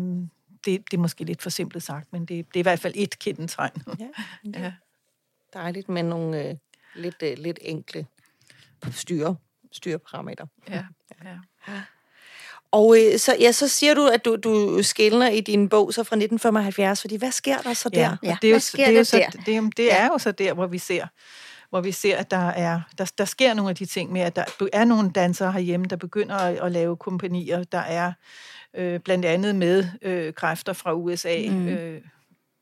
[0.72, 2.94] det, det er måske lidt for simpelt sagt, men det, det er i hvert fald
[2.96, 3.84] et kendetegn.
[4.00, 4.08] Ja,
[4.62, 4.72] ja.
[5.54, 6.56] Dejligt med nogle øh,
[6.96, 8.06] lidt, øh, lidt enkle
[8.92, 9.36] styre,
[9.72, 10.48] styreparametre.
[10.70, 10.74] Ja,
[11.24, 11.30] ja.
[11.68, 11.82] ja.
[12.72, 16.04] Og øh, så, ja, så siger du, at du, du skældner i din bog så
[16.04, 18.00] fra 1975, fordi hvad sker der så der?
[18.00, 19.30] Ja, Ja, og det er jo, det er jo så, der?
[19.30, 21.08] det, er- det er jo så der, hvor vi ser,
[21.70, 24.36] hvor vi ser, at der er der, der sker nogle af de ting med, at
[24.36, 27.64] der er nogle dansere herhjemme, der begynder at, at lave kompanier.
[27.64, 28.14] Der er
[28.78, 31.50] øh, blandt andet med øh, kræfter fra USA.
[31.50, 31.68] Mm.
[31.68, 32.02] Øh,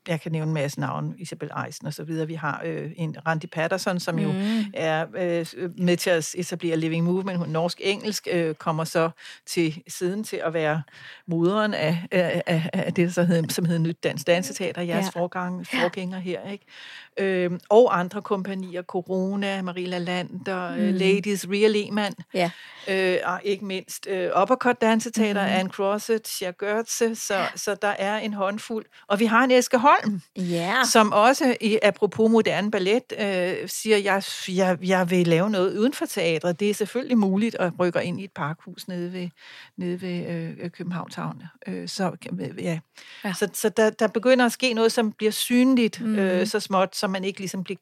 [0.08, 2.28] jeg kan nævne en masse navne, Isabel Eisen og så videre.
[2.28, 4.63] Vi har øh, en Randy Patterson, som jo mm.
[4.74, 5.46] er øh,
[5.78, 7.38] med til at etablere Living Movement.
[7.39, 9.10] Hun norsk-engelsk, øh, kommer så
[9.46, 10.84] til siden til at være
[11.28, 15.20] moderen af, af, af, af det, der hed, som hedder Nyt Dansk Danseteater, jeres Ja.
[15.22, 16.50] forgang, forgænger her.
[16.52, 16.65] Ikke?
[17.20, 20.98] Øhm, og andre kompanier, Corona, Marilla Lander, mm.
[20.98, 22.52] Ladies, Ria Lehmann, Ja.
[22.89, 25.52] øh, og ikke mindst øh, Uppercut Danseteater, mm.
[25.54, 28.86] Anne Crosset, Cher Götze, så, så der er en håndfuld.
[29.08, 30.76] Og vi har en Eske Holm, Ja.
[30.92, 35.94] som også, i, apropos moderne ballet, øh, siger, jeg, jeg, jeg vil lave noget uden
[35.94, 36.60] for teatret.
[36.60, 39.30] Det er selvfølgelig muligt at rykke ind i et parkhus nede ved,
[39.78, 41.44] nede ved øh, Københavns Havn.
[41.68, 42.48] Øh, så ja.
[42.62, 42.80] Ja.
[43.24, 43.34] ja.
[43.34, 46.16] så, så der, der begynder at ske noget, som bliver synligt mm.
[46.16, 47.78] øh, så småt, så man ikke ligesom bliver,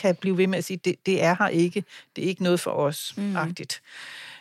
[0.00, 1.84] kan blive ved med at sige, det, det er her ikke.
[2.16, 3.36] Det er ikke noget for os, mm.
[3.36, 3.82] agtigt.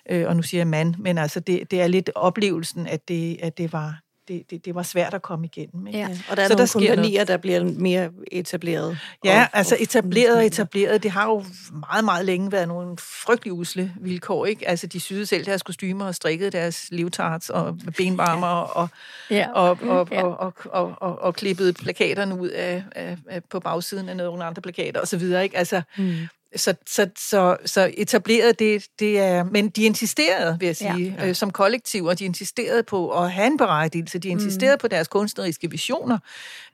[0.09, 3.37] Øh, og nu siger jeg mand, men altså det, det er lidt oplevelsen, at det,
[3.41, 5.87] at det var det, det, det var svært at komme igennem.
[5.87, 5.99] Ikke?
[5.99, 6.09] Ja.
[6.29, 8.97] Og der er Så nogle der sker kompanier, der bliver mere etableret.
[9.25, 11.03] Ja, og, altså etableret og etableret.
[11.03, 14.67] Det har jo meget, meget længe været nogle frygtelig usle vilkår, ikke?
[14.67, 18.87] Altså, de syede selv deres kostymer og strikkede deres livtarts og benvarmer og,
[19.29, 19.47] Ja.
[19.53, 20.23] og, og, Ja.
[20.23, 24.43] og, og, og, og, og klippede plakaterne ud af, af, af på bagsiden af nogle
[24.45, 25.57] andre plakater og så videre, ikke?
[25.57, 26.15] Altså, mm.
[26.55, 29.43] Så, så, så, så etableret, det, det er...
[29.43, 31.27] Men de insisterede, vil jeg sige, ja.
[31.27, 34.19] øh, som kollektiv, og de insisterede på at have en berettigelse.
[34.19, 34.79] De insisterede mm.
[34.79, 36.17] på deres kunstneriske visioner.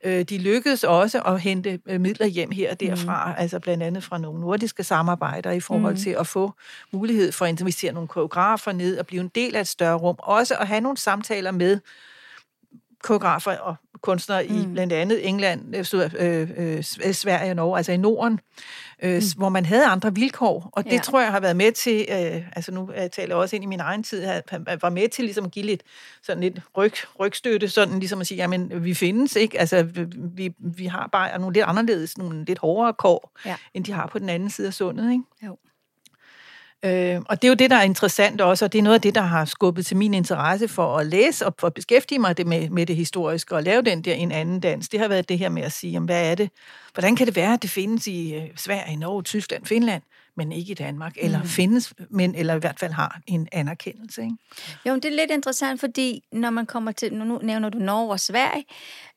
[0.04, 3.34] Øh, de lykkedes også at hente øh, midler hjem her og derfra, mm.
[3.38, 6.00] altså blandt andet fra nogle nordiske samarbejder i forhold mm.
[6.00, 6.52] til at få
[6.92, 10.16] mulighed for at invitere nogle koreografer ned og blive en del af et større rum.
[10.18, 11.80] Også at have nogle samtaler med
[13.04, 14.56] koreografer og kunstnere mm.
[14.60, 16.82] i blandt andet England, øh, øh, øh,
[17.14, 18.40] Sverige og Norge, altså i Norden,
[19.02, 19.22] øh, mm.
[19.36, 20.68] hvor man havde andre vilkår.
[20.72, 20.98] Og det Ja.
[20.98, 23.66] tror jeg har været med til, øh, altså nu øh, taler jeg også ind i
[23.68, 25.82] min egen tid, har- var med til ligesom at give lidt,
[26.22, 29.60] sådan lidt ryg, rygstøtte, sådan ligesom at sige, jamen vi findes, ikke?
[29.60, 29.82] Altså
[30.16, 33.56] vi, vi har bare nogle lidt anderledes, nogle lidt hårdere kår, Ja.
[33.74, 35.24] end de har på den anden side af sundet, ikke?
[35.46, 35.56] Jo.
[36.84, 39.00] Øh, og det er jo det, der er interessant også, og det er noget af
[39.00, 42.36] det, der har skubbet til min interesse for at læse og for at beskæftige mig
[42.36, 44.88] det med, med det historiske og lave den der en anden dans.
[44.88, 46.50] Det har været det her med at sige, jamen, hvad er det?
[46.92, 50.02] Hvordan kan det være, at det findes i øh, Sverige, Norge, Tyskland, Finland,
[50.36, 51.12] men ikke i Danmark?
[51.16, 51.48] Eller mm.
[51.48, 54.36] findes, men eller i hvert fald har en anerkendelse, ikke?
[54.86, 58.10] Jo, men det er lidt interessant, fordi når man kommer til, nu nævner du Norge
[58.10, 58.64] og Sverige,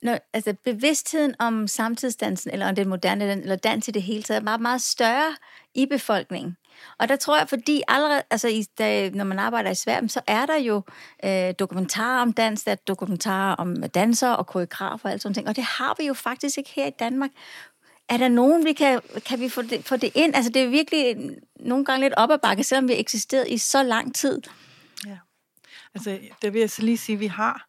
[0.02, 4.40] når, altså bevidstheden om samtidsdansen, eller om den moderne, eller dans i det hele taget,
[4.40, 5.36] er meget, meget større
[5.76, 6.58] i befolkningen.
[6.98, 10.22] Og der tror jeg, fordi allerede, altså i, da, når man arbejder i Sverige, så
[10.28, 10.82] er der jo
[11.26, 15.48] øh, dokumentarer om dans, der er dokumentarer om dansere og koreografer og alt sådan ting,
[15.48, 17.30] og det har vi jo faktisk ikke her i Danmark.
[18.10, 20.36] Er der nogen, vi kan, kan vi få det, få det ind?
[20.36, 21.16] Altså det er virkelig
[21.60, 24.42] nogle gange lidt op ad bakke, selvom vi har eksisteret i så lang tid.
[25.06, 25.18] Ja.
[25.96, 27.68] Altså, der vil jeg så lige sige, at vi har,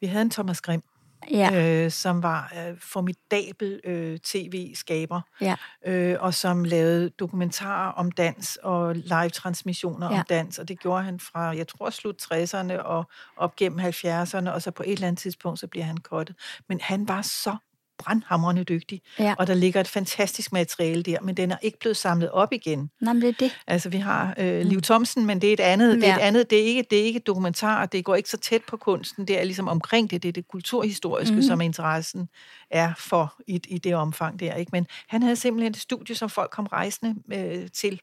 [0.00, 0.82] vi havde en Thomas Grimm,
[1.30, 1.84] Ja.
[1.84, 5.56] øh, som var øh, formidabel øh, tv-skaber, Ja.
[5.86, 10.18] øh, og som lavede dokumentarer om dans og live-transmissioner Ja.
[10.18, 13.04] om dans, og det gjorde han fra, jeg tror, slut 60'erne og
[13.36, 16.36] op gennem 70'erne, og så på et eller andet tidspunkt, så bliver han kottet.
[16.68, 17.56] Men han var så
[17.98, 19.34] brandhamrende dygtig, Ja.
[19.38, 22.90] og der ligger et fantastisk materiale der, men den er ikke blevet samlet op igen.
[23.00, 23.58] Nå, men det er det.
[23.66, 25.94] Altså, vi har øh, Liv Thomsen, men det er et andet.
[25.96, 26.16] Det er, Ja.
[26.16, 26.50] et andet.
[26.50, 29.28] Det er ikke det er ikke dokumentar, det går ikke så tæt på kunsten.
[29.28, 31.42] Det er ligesom omkring det, det er det kulturhistoriske, mm.
[31.42, 32.28] som interessen
[32.70, 34.54] er for i, i det omfang der.
[34.54, 34.70] Ikke?
[34.72, 38.00] Men han havde simpelthen et studie, som folk kom rejsende øh, til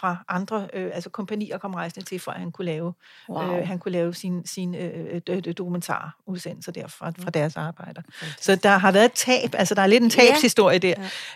[0.00, 2.92] fra andre, øh, altså kompanier kom rejsende til, for at han kunne lave,
[3.28, 3.56] Wow.
[3.56, 8.02] øh, han kunne lave sin, sin øh, øh, dokumentarudsendelser derfra fra deres arbejder.
[8.40, 10.94] Så der har været et tab, altså der er lidt en tabshistorie der.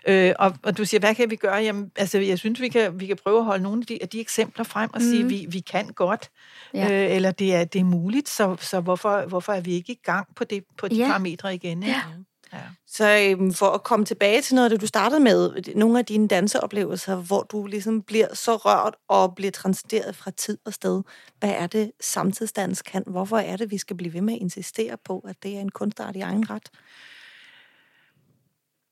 [0.09, 1.57] Øh, og, og du siger, hvad kan vi gøre?
[1.57, 4.09] Jamen, altså jeg synes, vi kan, vi kan prøve at holde nogle af de, af
[4.09, 6.31] de eksempler frem og sige, vi, vi kan godt.
[6.75, 6.93] Ja.
[6.93, 10.01] øh, eller det er, det er muligt, så, så hvorfor, hvorfor er vi ikke i
[10.05, 11.07] gang på, det, på de Ja.
[11.07, 11.83] parametre igen?
[11.83, 11.93] Ikke?
[11.93, 12.03] Ja.
[12.53, 12.63] Ja.
[12.87, 16.05] Så øhm, for at komme tilbage til noget af det, du startede med, nogle af
[16.05, 21.03] dine danseoplevelser, hvor du ligesom bliver så rørt og bliver transiteret fra tid og sted.
[21.39, 23.05] Hvad er det, samtidsdans kan?
[23.07, 25.71] Hvorfor er det, vi skal blive ved med at insistere på, at det er en
[25.71, 26.71] kunstart i egen ret?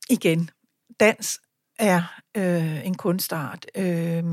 [0.08, 0.50] igen,
[1.00, 1.40] dans
[1.78, 2.02] er
[2.36, 3.66] øh, en kunstart.
[3.74, 4.24] Øh,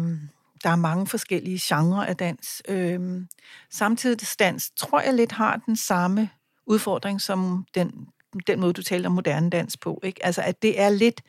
[0.63, 2.61] der er mange forskellige genrer af dans.
[2.69, 3.21] Øh,
[3.69, 6.29] samtidig dans tror jeg lidt har den samme
[6.65, 8.07] udfordring som den
[8.47, 9.99] den måde, du talte om moderne dans på.
[10.03, 10.25] Ikke?
[10.25, 11.21] Altså, at det er lidt,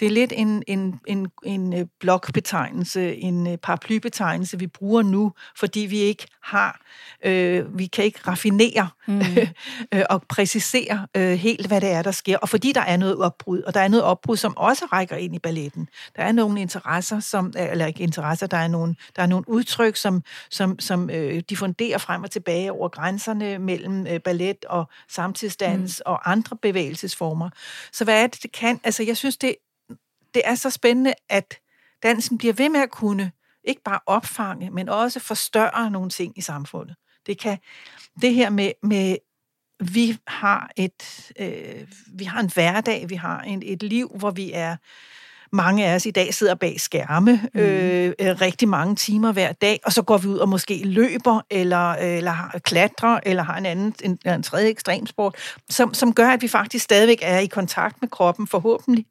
[0.00, 5.32] det er lidt en, en, en, en øh, blokbetegnelse, en øh, paraplybetegnelse, vi bruger nu,
[5.56, 6.80] fordi vi ikke har,
[7.24, 9.22] øh, vi kan ikke raffinere mm.
[9.94, 12.38] øh, og præcisere øh, helt, hvad det er, der sker.
[12.38, 15.34] Og fordi der er noget opbrud, og der er noget opbrud, som også rækker ind
[15.34, 15.88] i balletten.
[16.16, 19.96] Der er nogle interesser, som, eller ikke interesser, der er nogle, der er nogle udtryk,
[19.96, 26.02] som, som, som øh, diffunderer frem og tilbage over grænserne mellem øh, ballet og samtidsdans
[26.06, 26.10] mm.
[26.10, 27.50] og andre bevægelsesformer.
[27.92, 28.80] Så hvad er det, det kan?
[28.84, 29.56] Altså, jeg synes, det,
[30.34, 31.58] det er så spændende, at
[32.02, 33.32] dansen bliver ved med at kunne
[33.64, 36.96] ikke bare opfange, men også forstørre nogle ting i samfundet.
[37.26, 37.58] Det kan
[38.22, 39.16] det her med, med
[39.92, 44.52] vi har et øh, vi har en hverdag, vi har en, et liv, hvor vi
[44.54, 44.76] er
[45.52, 47.60] mange af os i dag sidder bag skærme mm.
[47.60, 51.92] øh, rigtig mange timer hver dag, og så går vi ud og måske løber, eller,
[51.92, 55.34] eller klatrer, eller har en anden, en, en tredje ekstremsport,
[55.70, 59.06] som, som gør, at vi faktisk stadigvæk er i kontakt med kroppen, forhåbentlig.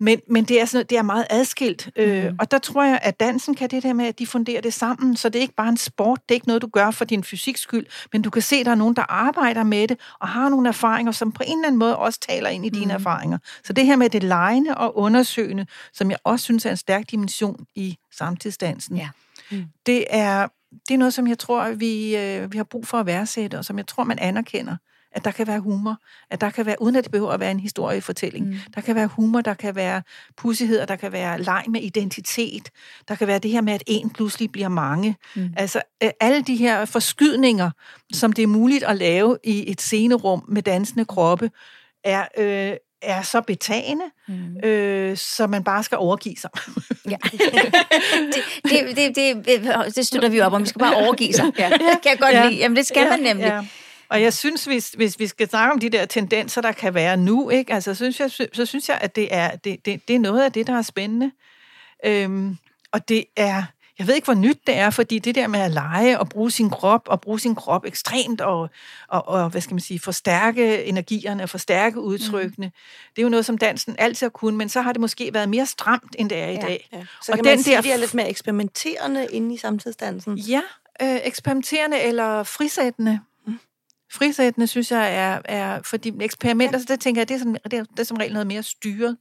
[0.00, 2.36] Men, men det, er sådan, det er meget adskilt, øh, mm.
[2.38, 5.16] og der tror jeg, at dansen kan det der med, at de funderer det sammen,
[5.16, 7.24] så det er ikke bare en sport, det er ikke noget, du gør for din
[7.24, 10.28] fysiks skyld, men du kan se, at der er nogen, der arbejder med det, og
[10.28, 12.90] har nogle erfaringer, som på en eller anden måde også taler ind i dine mm.
[12.90, 13.38] erfaringer.
[13.64, 17.10] Så det her med det lejende og undersøgende, som jeg også synes er en stærk
[17.10, 19.08] dimension i samtidsdansen, ja.
[19.50, 19.64] mm.
[19.86, 20.48] det, er,
[20.88, 23.64] det er noget, som jeg tror, vi, øh, vi har brug for at værdsætte, og
[23.64, 24.76] som jeg tror, man anerkender
[25.14, 25.96] at der kan være humor,
[26.30, 28.56] at der kan være, uden at det behøver at være en historiefortælling, mm.
[28.74, 30.02] der kan være humor, der kan være
[30.36, 32.70] pussigheder, der kan være leg med identitet,
[33.08, 35.16] der kan være det her med, at en pludselig bliver mange.
[35.36, 35.54] Mm.
[35.56, 37.70] Altså øh, alle de her forskydninger,
[38.12, 41.50] som det er muligt at lave i et scenerum med dansende kroppe,
[42.04, 44.68] er, øh, er så betagende, mm.
[44.68, 46.50] øh, så man bare skal overgive sig.
[47.10, 47.16] ja.
[48.64, 50.62] det, det, det, det, det støtter vi op om.
[50.62, 51.52] Vi skal bare overgive sig.
[51.58, 51.70] Ja.
[51.70, 52.48] Det kan jeg godt ja.
[52.48, 52.60] lide.
[52.60, 53.08] Jamen, det skal ja.
[53.08, 53.46] man nemlig.
[53.46, 53.66] Ja.
[54.08, 57.16] Og jeg synes, hvis, hvis vi skal snakke om de der tendenser, der kan være
[57.16, 57.74] nu, ikke?
[57.74, 60.44] Altså, så, synes jeg, så synes jeg, at det er, det, det, det er noget
[60.44, 61.30] af det, der er spændende.
[62.06, 62.56] Øhm,
[62.92, 63.62] og det er,
[63.98, 66.50] jeg ved ikke, hvor nyt det er, fordi det der med at lege og bruge
[66.50, 68.70] sin krop, og bruge sin krop ekstremt, og,
[69.08, 72.72] og, og hvad skal man sige, forstærke energierne, og forstærke udtrykkene, mm.
[73.16, 75.48] det er jo noget, som dansen altid har kunnet, men så har det måske været
[75.48, 76.88] mere stramt, end det er i ja, dag.
[76.92, 77.04] Ja.
[77.22, 80.38] Så og kan den man sige, der, det er lidt mere eksperimenterende inde i samtidsdansen?
[80.38, 80.62] Ja,
[81.02, 83.20] øh, eksperimenterende eller frisættende
[84.14, 87.72] frisættende, synes jeg, er, er fordi eksperimenter, så det tænker jeg, det er, som, det,
[87.72, 89.16] er, det er som regel noget mere styret.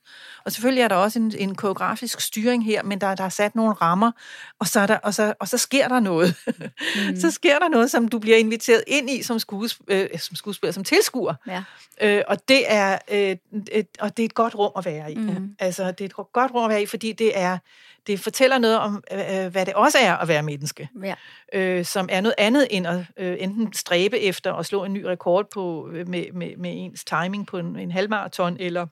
[0.45, 3.55] Og selvfølgelig er der også en, en koreografisk styring her, men der, der er sat
[3.55, 4.11] nogle rammer,
[4.59, 6.35] og så, er der, og så, og så sker der noget.
[6.47, 7.15] Mm.
[7.21, 10.73] så sker der noget, som du bliver inviteret ind i som, skuesp- øh, som skuespiller,
[10.73, 11.33] som tilskuer.
[11.47, 11.63] Ja.
[12.01, 13.35] Øh, og, det er, øh,
[13.71, 15.15] et, og det er et godt rum at være i.
[15.15, 15.55] Mm.
[15.59, 17.57] Altså, det er et godt rum at være i, fordi det er
[18.07, 20.89] det fortæller noget om, øh, hvad det også er at være menneske.
[21.03, 21.15] Ja.
[21.53, 25.03] Øh, som er noget andet end at øh, enten stræbe efter at slå en ny
[25.03, 28.87] rekord på øh, med, med, med ens timing på en, en halvmarathon, eller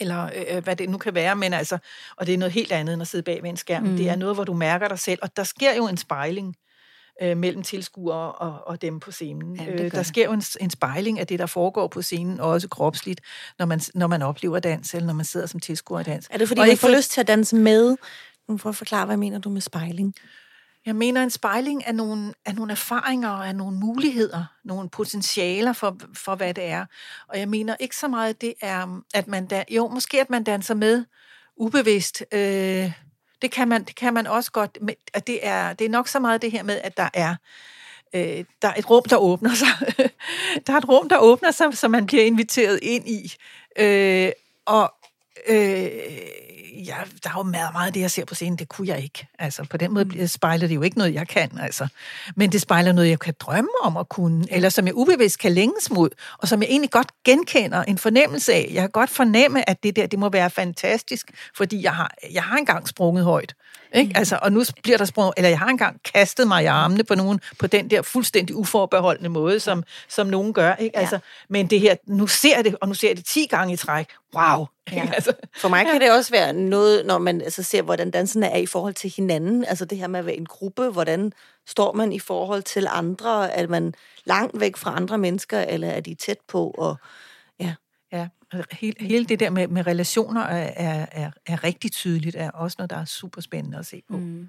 [0.00, 1.78] eller øh, hvad det nu kan være, men altså,
[2.16, 3.82] og det er noget helt andet end at sidde bag ved en skærm.
[3.82, 3.96] Mm.
[3.96, 6.56] Det er noget, hvor du mærker dig selv, og der sker jo en spejling
[7.22, 9.56] øh, mellem tilskuere og, og dem på scenen.
[9.56, 12.50] Ja, øh, der sker jo en, en spejling af det, der foregår på scenen, og
[12.50, 13.20] også kropsligt,
[13.58, 16.28] når man, når man oplever dans, eller når man sidder som tilskuer i dans.
[16.30, 17.96] Er det fordi, og man får lyst til at danse med?
[18.48, 20.14] Nu får at forklare, hvad mener du med spejling?
[20.86, 25.72] Jeg mener en spejling af nogle, af nogle erfaringer og af nogle muligheder, nogle potentialer
[25.72, 26.86] for, for, hvad det er.
[27.28, 30.44] Og jeg mener ikke så meget, det er, at man da, jo, måske at man
[30.44, 31.04] danser med
[31.56, 32.92] ubevidst, øh,
[33.42, 34.78] det kan man, det kan man også godt.
[34.80, 34.94] Men
[35.26, 37.36] det er, det er nok så meget det her med, at der er,
[38.14, 39.94] øh, der er et rum, der åbner sig.
[40.66, 43.34] der er et rum, der åbner sig, som man bliver inviteret ind i.
[43.78, 44.32] Øh,
[44.66, 44.94] og
[45.48, 45.90] øh,
[46.86, 49.02] ja, der er jo meget, meget af det, jeg ser på scenen, det kunne jeg
[49.02, 49.28] ikke.
[49.38, 50.26] Altså, på den måde mm.
[50.26, 51.88] spejler det jo ikke noget, jeg kan, altså.
[52.36, 55.52] Men det spejler noget, jeg kan drømme om at kunne, eller som jeg ubevidst kan
[55.52, 58.70] længes mod, og som jeg egentlig godt genkender en fornemmelse af.
[58.72, 62.42] Jeg kan godt fornemme, at det der, det må være fantastisk, fordi jeg har, jeg
[62.42, 63.54] har engang sprunget højt.
[63.94, 64.08] Ikke?
[64.08, 64.18] Mm.
[64.18, 67.14] Altså, og nu bliver der sprunget, eller jeg har engang kastet mig i armene på
[67.14, 70.74] nogen, på den der fuldstændig uforbeholdende måde, som, som nogen gør.
[70.74, 70.96] Ikke?
[70.96, 71.20] Altså, ja.
[71.48, 73.76] Men det her, nu ser jeg det, og nu ser jeg det 10 gange i
[73.76, 74.06] træk.
[74.34, 74.66] Wow!
[74.92, 75.10] Ja.
[75.14, 78.56] altså, For mig kan det også være noget, når man altså, ser, hvordan danserne er
[78.56, 79.64] i forhold til hinanden.
[79.64, 81.32] Altså det her med at være en gruppe, hvordan
[81.66, 83.52] står man i forhold til andre?
[83.52, 86.70] Er man langt væk fra andre mennesker, eller er de tæt på?
[86.70, 86.96] Og,
[87.60, 87.74] ja.
[88.12, 88.28] Ja,
[88.72, 92.74] hele, hele det der med, med relationer er, er, er, er rigtig tydeligt, er også
[92.78, 94.16] noget, der er super spændende at se på.
[94.16, 94.48] Mm.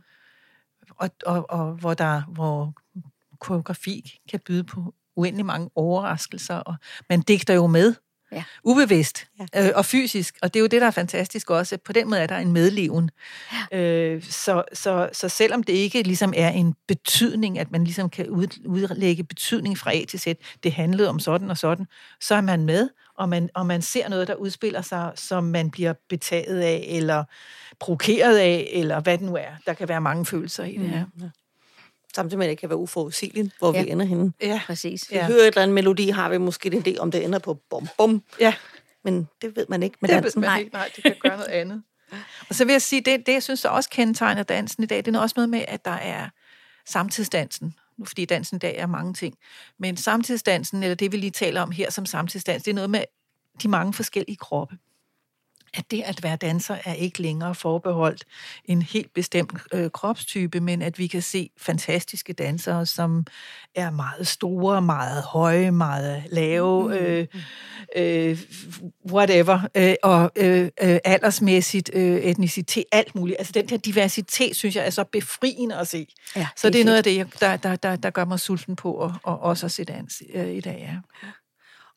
[0.98, 2.74] Og, og, og hvor, der, hvor
[3.40, 6.76] koreografi kan byde på uendelig mange overraskelser, og
[7.10, 7.96] man digter jo med
[8.34, 8.44] Ja.
[8.64, 9.68] Ubevidst Ja.
[9.68, 10.36] øh, og fysisk.
[10.42, 11.78] Og det er jo det, der er fantastisk også.
[11.86, 13.10] På den måde er der en medleven.
[13.72, 13.78] Ja.
[13.80, 18.30] Øh, så, så, så selvom det ikke ligesom er en betydning, at man ligesom kan
[18.30, 20.28] ud, udlægge betydning fra A til Z,
[20.64, 21.86] det handlede om sådan og sådan,
[22.22, 25.72] så er man med, og man, og man ser noget, der udspiller sig, som man
[25.72, 27.24] bliver betaget af, eller
[27.80, 29.52] provokeret af, eller hvad det nu er.
[29.66, 31.06] Der kan være mange følelser i det her.
[32.16, 33.84] Samtidig med, at det kan være uforudsigeligt, hvor Ja.
[33.84, 34.34] vi ender henne.
[34.42, 35.12] Ja, Præcis.
[35.12, 35.26] Vi Ja.
[35.26, 37.88] hører et eller andet melodi, har vi måske en idé om, det ender på bom
[37.98, 38.24] bom.
[38.40, 38.54] ja.
[39.06, 40.42] Men det ved man ikke med det ved dansen.
[40.42, 40.60] man Nej.
[40.60, 40.74] ikke.
[40.74, 41.84] Nej, det kan gøre noget andet.
[42.50, 45.06] Og så vil jeg sige, det, det jeg synes der også kendetegner dansen i dag,
[45.06, 46.30] det er også noget med, at der er
[46.86, 47.76] samtidsdansen.
[47.98, 49.36] Nu fordi dansen i dag er mange ting.
[49.80, 53.04] Men samtidsdansen, eller det vi lige taler om her som samtidsdans, det er noget med
[53.64, 54.78] de mange forskellige kroppe.
[55.74, 58.24] At det at være danser er ikke længere forbeholdt
[58.66, 63.26] en helt bestemt øh, kropstype, men at vi kan se fantastiske dansere, som
[63.76, 67.28] er meget store, meget høje, meget lave, øh,
[67.96, 68.40] øh,
[69.12, 73.40] whatever, øh, og øh, øh, aldersmæssigt, øh, etnicitet, alt muligt.
[73.40, 76.08] Altså den der diversitet, synes jeg, er så befriende at se.
[76.36, 76.86] Ja, Så det er fedt.
[76.86, 79.72] noget af det, der, der, der, der gør mig sulten på og, og også at
[79.72, 81.28] se dans øh, i dag, ja.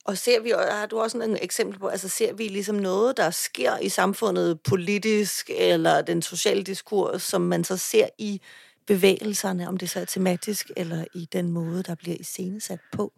[0.06, 3.30] Og ser vi, har du også en eksempel på, altså ser vi ligesom noget, der
[3.30, 8.40] sker i samfundet politisk, eller den sociale diskurs, som man så ser i
[8.86, 13.12] bevægelserne, om det så er tematisk, eller i den måde, der bliver iscenesat på?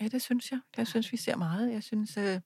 [0.00, 0.58] Ja, det synes jeg.
[0.76, 1.72] Jeg synes, vi ser meget.
[1.72, 2.40] Jeg synes, øh,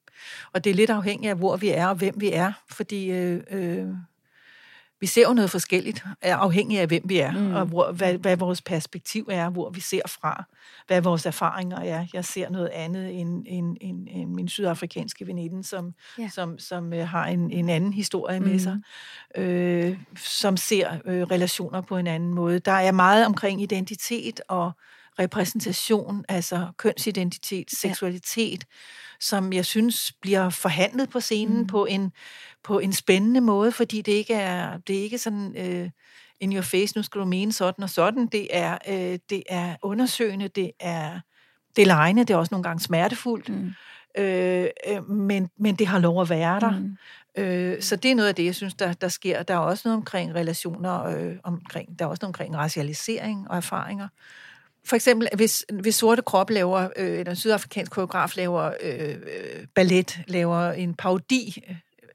[0.53, 3.43] og det er lidt afhængigt af, hvor vi er og hvem vi er, fordi øh,
[3.51, 3.87] øh,
[5.01, 7.53] vi ser jo noget forskelligt, afhængig af, hvem vi er, mm.
[7.53, 10.43] og hvor, hvad, hvad vores perspektiv er, hvor vi ser fra,
[10.87, 12.05] hvad vores erfaringer er.
[12.13, 16.29] Jeg ser noget andet end, end, end, end min sydafrikanske veninde, som, Ja.
[16.29, 18.77] som, som øh, har en, en anden historie med sig,
[19.37, 22.59] øh, som ser øh, relationer på en anden måde.
[22.59, 24.71] Der er meget omkring identitet og
[25.19, 28.65] repræsentation, altså kønsidentitet, seksualitet,
[29.19, 31.67] som jeg synes bliver forhandlet på scenen mm.
[31.67, 32.11] på en
[32.63, 35.89] på en spændende måde, fordi det ikke er det er ikke sådan øh,
[36.39, 38.27] in your face, nu skal du mene sådan og sådan.
[38.27, 41.19] Det er øh, det er undersøgende, det er
[41.75, 43.71] det er lejende, det er også nogle gange smertefuldt, mm.
[44.17, 46.79] øh, øh, men men det har lov at være der.
[46.79, 46.97] Mm.
[47.37, 49.43] Øh, så det er noget af det, jeg synes, der, der sker.
[49.43, 53.57] Der er også noget omkring relationer, øh, omkring, der er også noget omkring racialisering og
[53.57, 54.07] erfaringer.
[54.85, 59.65] For eksempel, hvis, hvis sorte krop laver, øh, eller en sydafrikansk koreograf laver øh, øh,
[59.75, 61.63] ballet, laver en parodi,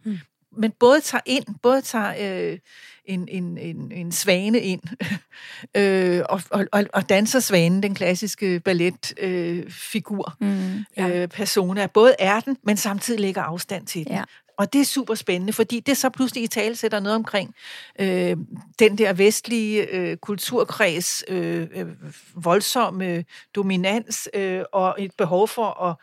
[0.05, 0.19] mm.
[0.57, 2.15] men både tager ind, både tager
[2.51, 2.59] øh,
[3.05, 4.83] en, en, en, en svane ind,
[5.77, 11.09] øh, og, og, og, og danser svanen, den klassiske balletfigur, øh, figur, Mm, ja.
[11.09, 14.13] øh, persona, både er den, men samtidig lægger afstand til den.
[14.13, 14.23] Ja.
[14.59, 17.55] Og det er super spændende, fordi det så pludselig i tale sætter noget omkring
[18.01, 18.37] øh,
[18.79, 21.87] den der vestlige øh, kulturkreds, øh, øh,
[22.35, 25.97] voldsomme dominans øh, og et behov for at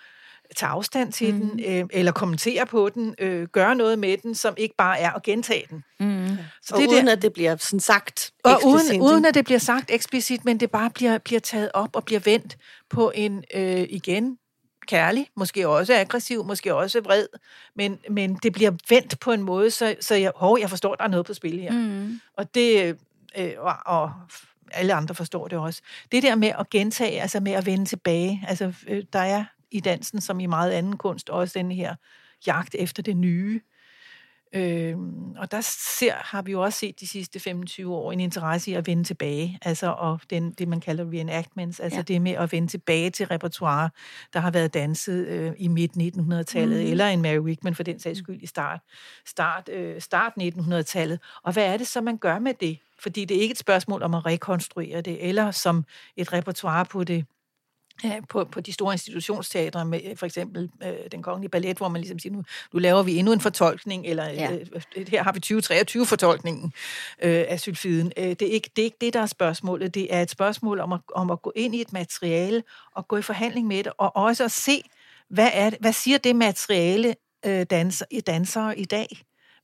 [0.55, 1.49] tage afstand til mm.
[1.49, 5.11] den, øh, eller kommentere på den, øh, gøre noget med den, som ikke bare er
[5.11, 5.83] at gentage den.
[5.99, 6.37] mm.
[6.61, 9.33] Så og det uden der, at det bliver sådan sagt og eksplicit, uden, uden at
[9.33, 12.57] det bliver sagt eksplicit, men det bare bliver, bliver taget op og bliver vendt
[12.89, 14.37] på en, øh, igen,
[14.87, 17.27] kærlig, måske også aggressiv, måske også vred,
[17.75, 21.03] men, men det bliver vendt på en måde, så, så jeg, hov, jeg forstår, der
[21.03, 21.71] er noget på spil her.
[21.71, 22.19] Mm.
[22.37, 22.97] Og det,
[23.37, 24.13] øh, og, og
[24.71, 25.81] alle andre forstår det også.
[26.11, 29.79] Det der med at gentage, altså med at vende tilbage, altså øh, der er i
[29.79, 31.95] dansen, som i meget anden kunst, også den her
[32.47, 33.61] jagt efter det nye.
[34.55, 34.95] Øh,
[35.37, 35.61] og der
[35.99, 39.03] ser, har vi jo også set de sidste 25 år en interesse i at vende
[39.03, 42.01] tilbage, altså og den, det, man kalder reenactments, altså Ja.
[42.03, 43.89] det med at vende tilbage til repertoire,
[44.33, 46.85] der har været danset øh, i midt-1900-tallet, Mhm.
[46.85, 46.91] mm.
[46.91, 48.79] eller en Mary Wickman for den sags skyld i start,
[49.25, 51.19] start, øh, start 1900-tallet.
[51.43, 52.77] Og hvad er det så, man gør med det?
[52.99, 55.85] Fordi det er ikke et spørgsmål om at rekonstruere det, eller som
[56.17, 57.25] et repertoire på det
[58.29, 62.19] på, på de store institutionsteatre, med for eksempel øh, den kongelige ballet, hvor man ligesom
[62.19, 64.51] siger, nu, nu laver vi endnu en fortolkning, eller Ja.
[64.51, 64.57] ja.
[64.95, 66.71] øh, her har vi 2023-fortolkningen
[67.21, 68.11] øh, af sylfiden.
[68.17, 69.93] Øh, det, er ikke, det er ikke det, der er spørgsmålet.
[69.93, 72.63] Det er et spørgsmål om at, om at gå ind i et materiale
[72.95, 74.83] og gå i forhandling med det, og også at se,
[75.29, 79.07] hvad, er det, hvad siger det materiale øh, danser, dansere i dag?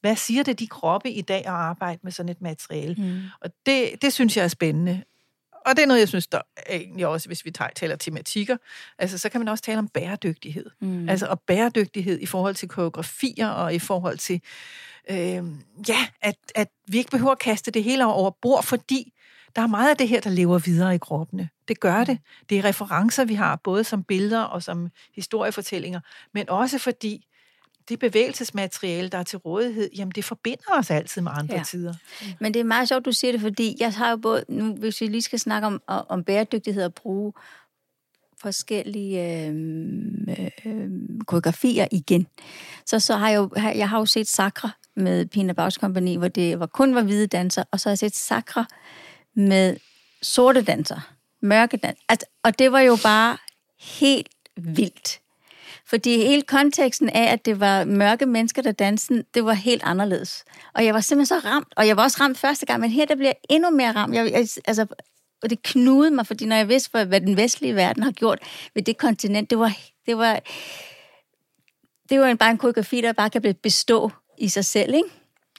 [0.01, 2.95] Hvad siger det de kroppe i dag at arbejde med sådan et materiale?
[2.97, 3.19] Mm.
[3.41, 5.03] Og det, det synes jeg er spændende.
[5.65, 8.57] Og det er noget, jeg synes, der er egentlig også, hvis vi tager, taler tematikker,
[8.97, 10.65] altså så kan man også tale om bæredygtighed.
[10.79, 11.09] Mm.
[11.09, 14.41] Altså og bæredygtighed i forhold til koreografier og i forhold til,
[15.09, 15.43] øh,
[15.87, 19.13] ja, at, at vi ikke behøver at kaste det hele over bord, fordi
[19.55, 21.49] der er meget af det her, der lever videre i kroppene.
[21.67, 22.19] Det gør det.
[22.49, 25.99] Det er referencer, vi har, både som billeder og som historiefortællinger,
[26.33, 27.25] men også fordi
[27.89, 31.63] det bevægelsesmateriale, der er til rådighed, jamen det forbinder os altid med andre Ja.
[31.63, 31.93] tider.
[32.39, 35.01] Men det er meget sjovt, du siger det, fordi jeg har jo både, nu hvis
[35.01, 37.33] vi lige skal snakke om, om bæredygtighed og bruge
[38.41, 39.53] forskellige øh,
[40.65, 40.89] øh,
[41.27, 42.27] koreografier igen.
[42.85, 46.27] Så, så har jeg jo, jeg har jo set Sakra med Pina Bausch Company, hvor
[46.27, 48.65] det var, kun var hvide danser, og så har jeg set Sakra
[49.35, 49.77] med
[50.21, 52.03] sorte danser, mørke danser.
[52.09, 53.37] Altså, og det var jo bare
[53.99, 55.19] helt vildt.
[55.89, 60.45] Fordi hele konteksten af, at det var mørke mennesker, der dansede, det var helt anderledes.
[60.73, 63.05] Og jeg var simpelthen så ramt, og jeg var også ramt første gang, men her
[63.05, 64.15] der bliver jeg endnu mere ramt.
[64.15, 64.85] Jeg, jeg, altså,
[65.43, 68.39] og det knudede mig, fordi når jeg vidste, hvad, hvad den vestlige verden har gjort
[68.73, 70.39] ved det kontinent, det var, det var,
[72.09, 75.09] det var bare en koreografi, der bare kan bestå i sig selv, ikke?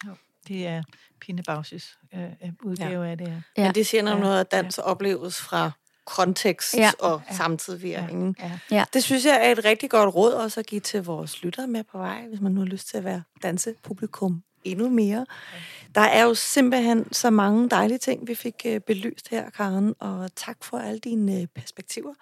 [0.07, 0.13] Jo,
[0.49, 0.83] det er
[1.21, 3.11] Pine Bausch's øh, udgave ja.
[3.11, 3.27] af det.
[3.27, 3.33] Ja.
[3.57, 3.65] Ja.
[3.65, 4.23] Men det siger noget, ja.
[4.23, 5.71] noget, at dans opleves fra
[6.17, 6.91] kontekst Ja.
[6.99, 7.37] og Ja.
[7.37, 8.37] samtidsvirkning.
[8.41, 8.51] Ja.
[8.71, 8.85] Ja.
[8.95, 11.85] Det synes jeg er et rigtig godt råd også at give til vores lyttere med
[11.93, 15.27] på vej, hvis man nu har lyst til at være dansepublikum endnu mere.
[15.95, 20.31] Der er jo simpelthen så mange dejlige ting, vi fik øh, belyst her, Karen, og
[20.37, 22.13] tak for alle dine øh, perspektiver.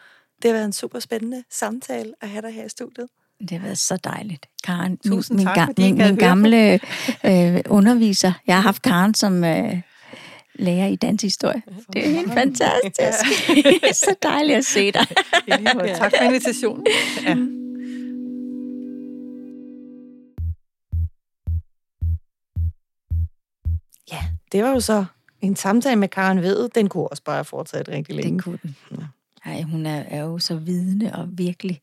[0.42, 3.08] Det har været en super spændende samtale at have dig her i studiet.
[3.40, 4.46] Det har været så dejligt.
[4.64, 6.80] Karen, Tusind min, tak, min, min, min gamle
[7.24, 8.32] øh, underviser.
[8.46, 9.80] Jeg har haft Karen som øh,
[10.58, 11.62] lærer i danshistorie.
[11.92, 13.54] Det er helt fantastisk.
[14.04, 15.06] så dejligt at se dig.
[15.74, 15.94] Måde.
[15.94, 16.86] Tak for invitationen.
[17.22, 17.36] Ja.
[24.12, 25.04] Ja, det var jo så
[25.40, 26.68] en samtale med Karen Ved.
[26.68, 28.32] Den kunne også bare fortsat rigtig længe.
[28.32, 28.76] Det kunne den.
[29.44, 31.80] Ej, hun er, er jo så vidende og virkelig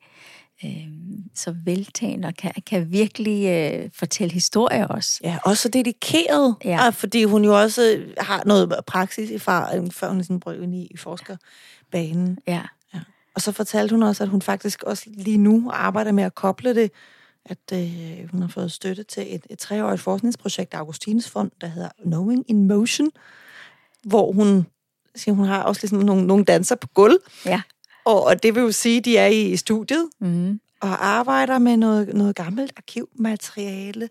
[0.66, 0.88] øh,
[1.36, 5.20] så veltagende og kan, kan virkelig øh, fortælle historier også.
[5.24, 6.70] Ja, også så dedikeret, Ja.
[6.70, 6.90] ja.
[6.90, 10.88] fordi hun jo også har noget praksis i far, før hun sådan brød ind i,
[10.92, 12.38] i forskerbanen.
[12.48, 12.62] Ja.
[13.36, 16.76] Og så fortalte hun også, at hun faktisk også lige nu arbejder med at koble
[16.76, 16.92] det,
[17.46, 21.68] at øh, hun har fået støtte til et, et treårigt forskningsprojekt af Augustines Fond, der
[21.68, 23.12] hedder Knowing in Motion,
[24.04, 24.66] hvor hun
[25.16, 27.62] siger, hun har også ligesom nogle, nogle danser på gulv, Ja.
[28.06, 30.60] Og, det vil jo sige, at de er i studiet, Mm.
[30.82, 34.10] og arbejder med noget, noget gammelt arkivmateriale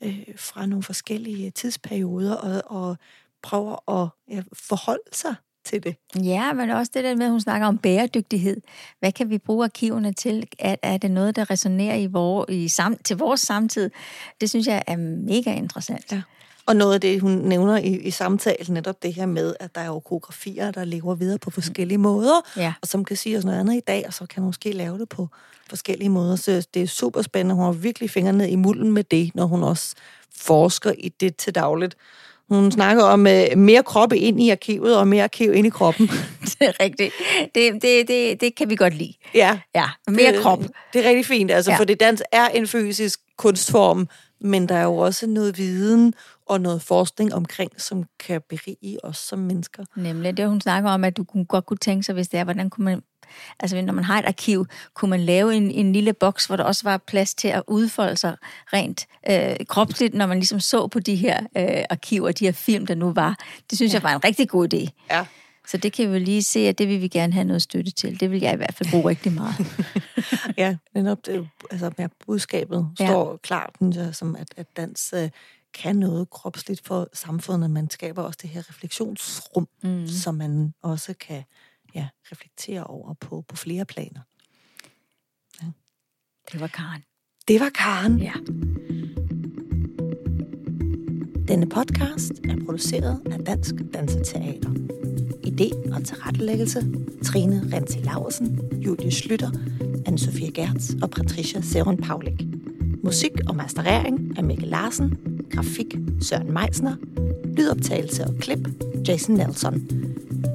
[0.00, 2.96] øh, fra nogle forskellige tidsperioder, og, og
[3.42, 5.34] prøver at ja, forholde sig
[5.64, 5.96] til det.
[6.24, 8.60] Ja, men også det der med, at hun snakker om bæredygtighed.
[9.00, 10.46] Hvad kan vi bruge arkiverne til?
[10.58, 13.90] Er, er det noget, der resonerer i vor, i sam, til vores samtid?
[14.40, 16.12] Det synes jeg er mega interessant.
[16.12, 16.22] Ja.
[16.66, 19.80] Og noget af det, hun nævner i, i samtalen, netop det her med, at der
[19.80, 22.72] er jo koreografier, der lever videre på forskellige måder, Ja.
[22.82, 24.98] og som kan sige os noget andet i dag, og så kan man måske lave
[24.98, 25.28] det på
[25.68, 26.36] forskellige måder.
[26.36, 27.54] Så det er super spændende.
[27.54, 29.94] Hun har virkelig fingrene ned i mulden med det, når hun også
[30.36, 31.96] forsker i det til dagligt.
[32.48, 36.08] Hun snakker om uh, mere kroppe ind i arkivet, og mere arkiv ind i kroppen.
[36.58, 37.14] Det er rigtigt.
[37.54, 39.12] Det, det, det, det kan vi godt lide.
[39.34, 40.62] ja, Ja, mere det, krop.
[40.92, 41.78] Det er rigtig fint, altså, ja.
[41.78, 44.08] for det dans er en fysisk kunstform,
[44.40, 46.14] men der er jo også noget viden
[46.46, 49.84] og noget forskning omkring, som kan berige os som mennesker.
[49.96, 52.44] Nemlig det, hun snakker om, at du kunne, godt kunne tænke sig, hvis det er,
[52.44, 53.02] hvordan kunne man...
[53.60, 56.64] Altså, når man har et arkiv, kunne man lave en, en lille boks, hvor der
[56.64, 58.36] også var plads til at udfolde sig
[58.72, 62.86] rent øh, kropsligt, når man ligesom så på de her øh, arkiver, de her film,
[62.86, 63.38] der nu var.
[63.70, 63.96] Det synes ja.
[63.96, 64.88] jeg var en rigtig god idé.
[65.10, 65.26] Ja.
[65.66, 68.20] Så det kan vi lige se, at det vil vi gerne have noget støtte til.
[68.20, 69.54] Det vil jeg i hvert fald bruge rigtig meget.
[70.58, 73.06] Ja, netop det, altså med budskabet Ja.
[73.06, 75.30] står klart, synes jeg, som at, at dans øh,
[75.74, 77.70] kan noget kropsligt for samfundet.
[77.70, 80.06] Man skaber også det her refleksionsrum, mm.
[80.06, 81.44] som man også kan
[81.94, 84.20] ja, reflektere over på, på flere planer.
[86.52, 87.02] Det var Karen.
[87.48, 88.18] Det var Karen.
[88.18, 88.32] Ja.
[91.48, 94.70] Denne podcast er produceret af Dansk Danseteater.
[95.46, 96.80] Idé og tilrettelæggelse
[97.24, 99.50] Trine Renzi Laursen, Julie Slytter,
[100.08, 102.40] Anne-Sophie Gertz og Patricia Seron Paulik.
[103.04, 105.18] Musik og masterering af Mikkel Larsen.
[105.50, 106.96] Grafik Søren Meisner.
[107.56, 108.68] Lydoptagelse og klip
[109.08, 109.82] Jason Nelson.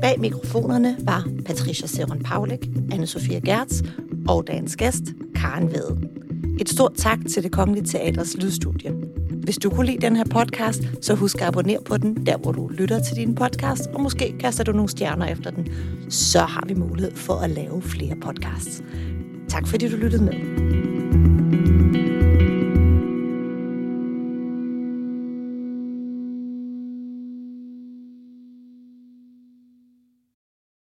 [0.01, 2.59] Bag mikrofonerne var Patricia Seron Paulik,
[2.93, 3.81] Anne-Sophie Gertz
[4.27, 5.03] og dagens gæst
[5.35, 5.97] Karen Vede.
[6.59, 8.91] Et stort tak til det Kongelige Teaters lydstudie.
[9.43, 12.51] Hvis du kunne lide den her podcast, så husk at abonnere på den, der hvor
[12.51, 15.67] du lytter til din podcast, og måske kaster du nogle stjerner efter den.
[16.09, 18.83] Så har vi mulighed for at lave flere podcasts.
[19.49, 20.98] Tak fordi du lyttede med.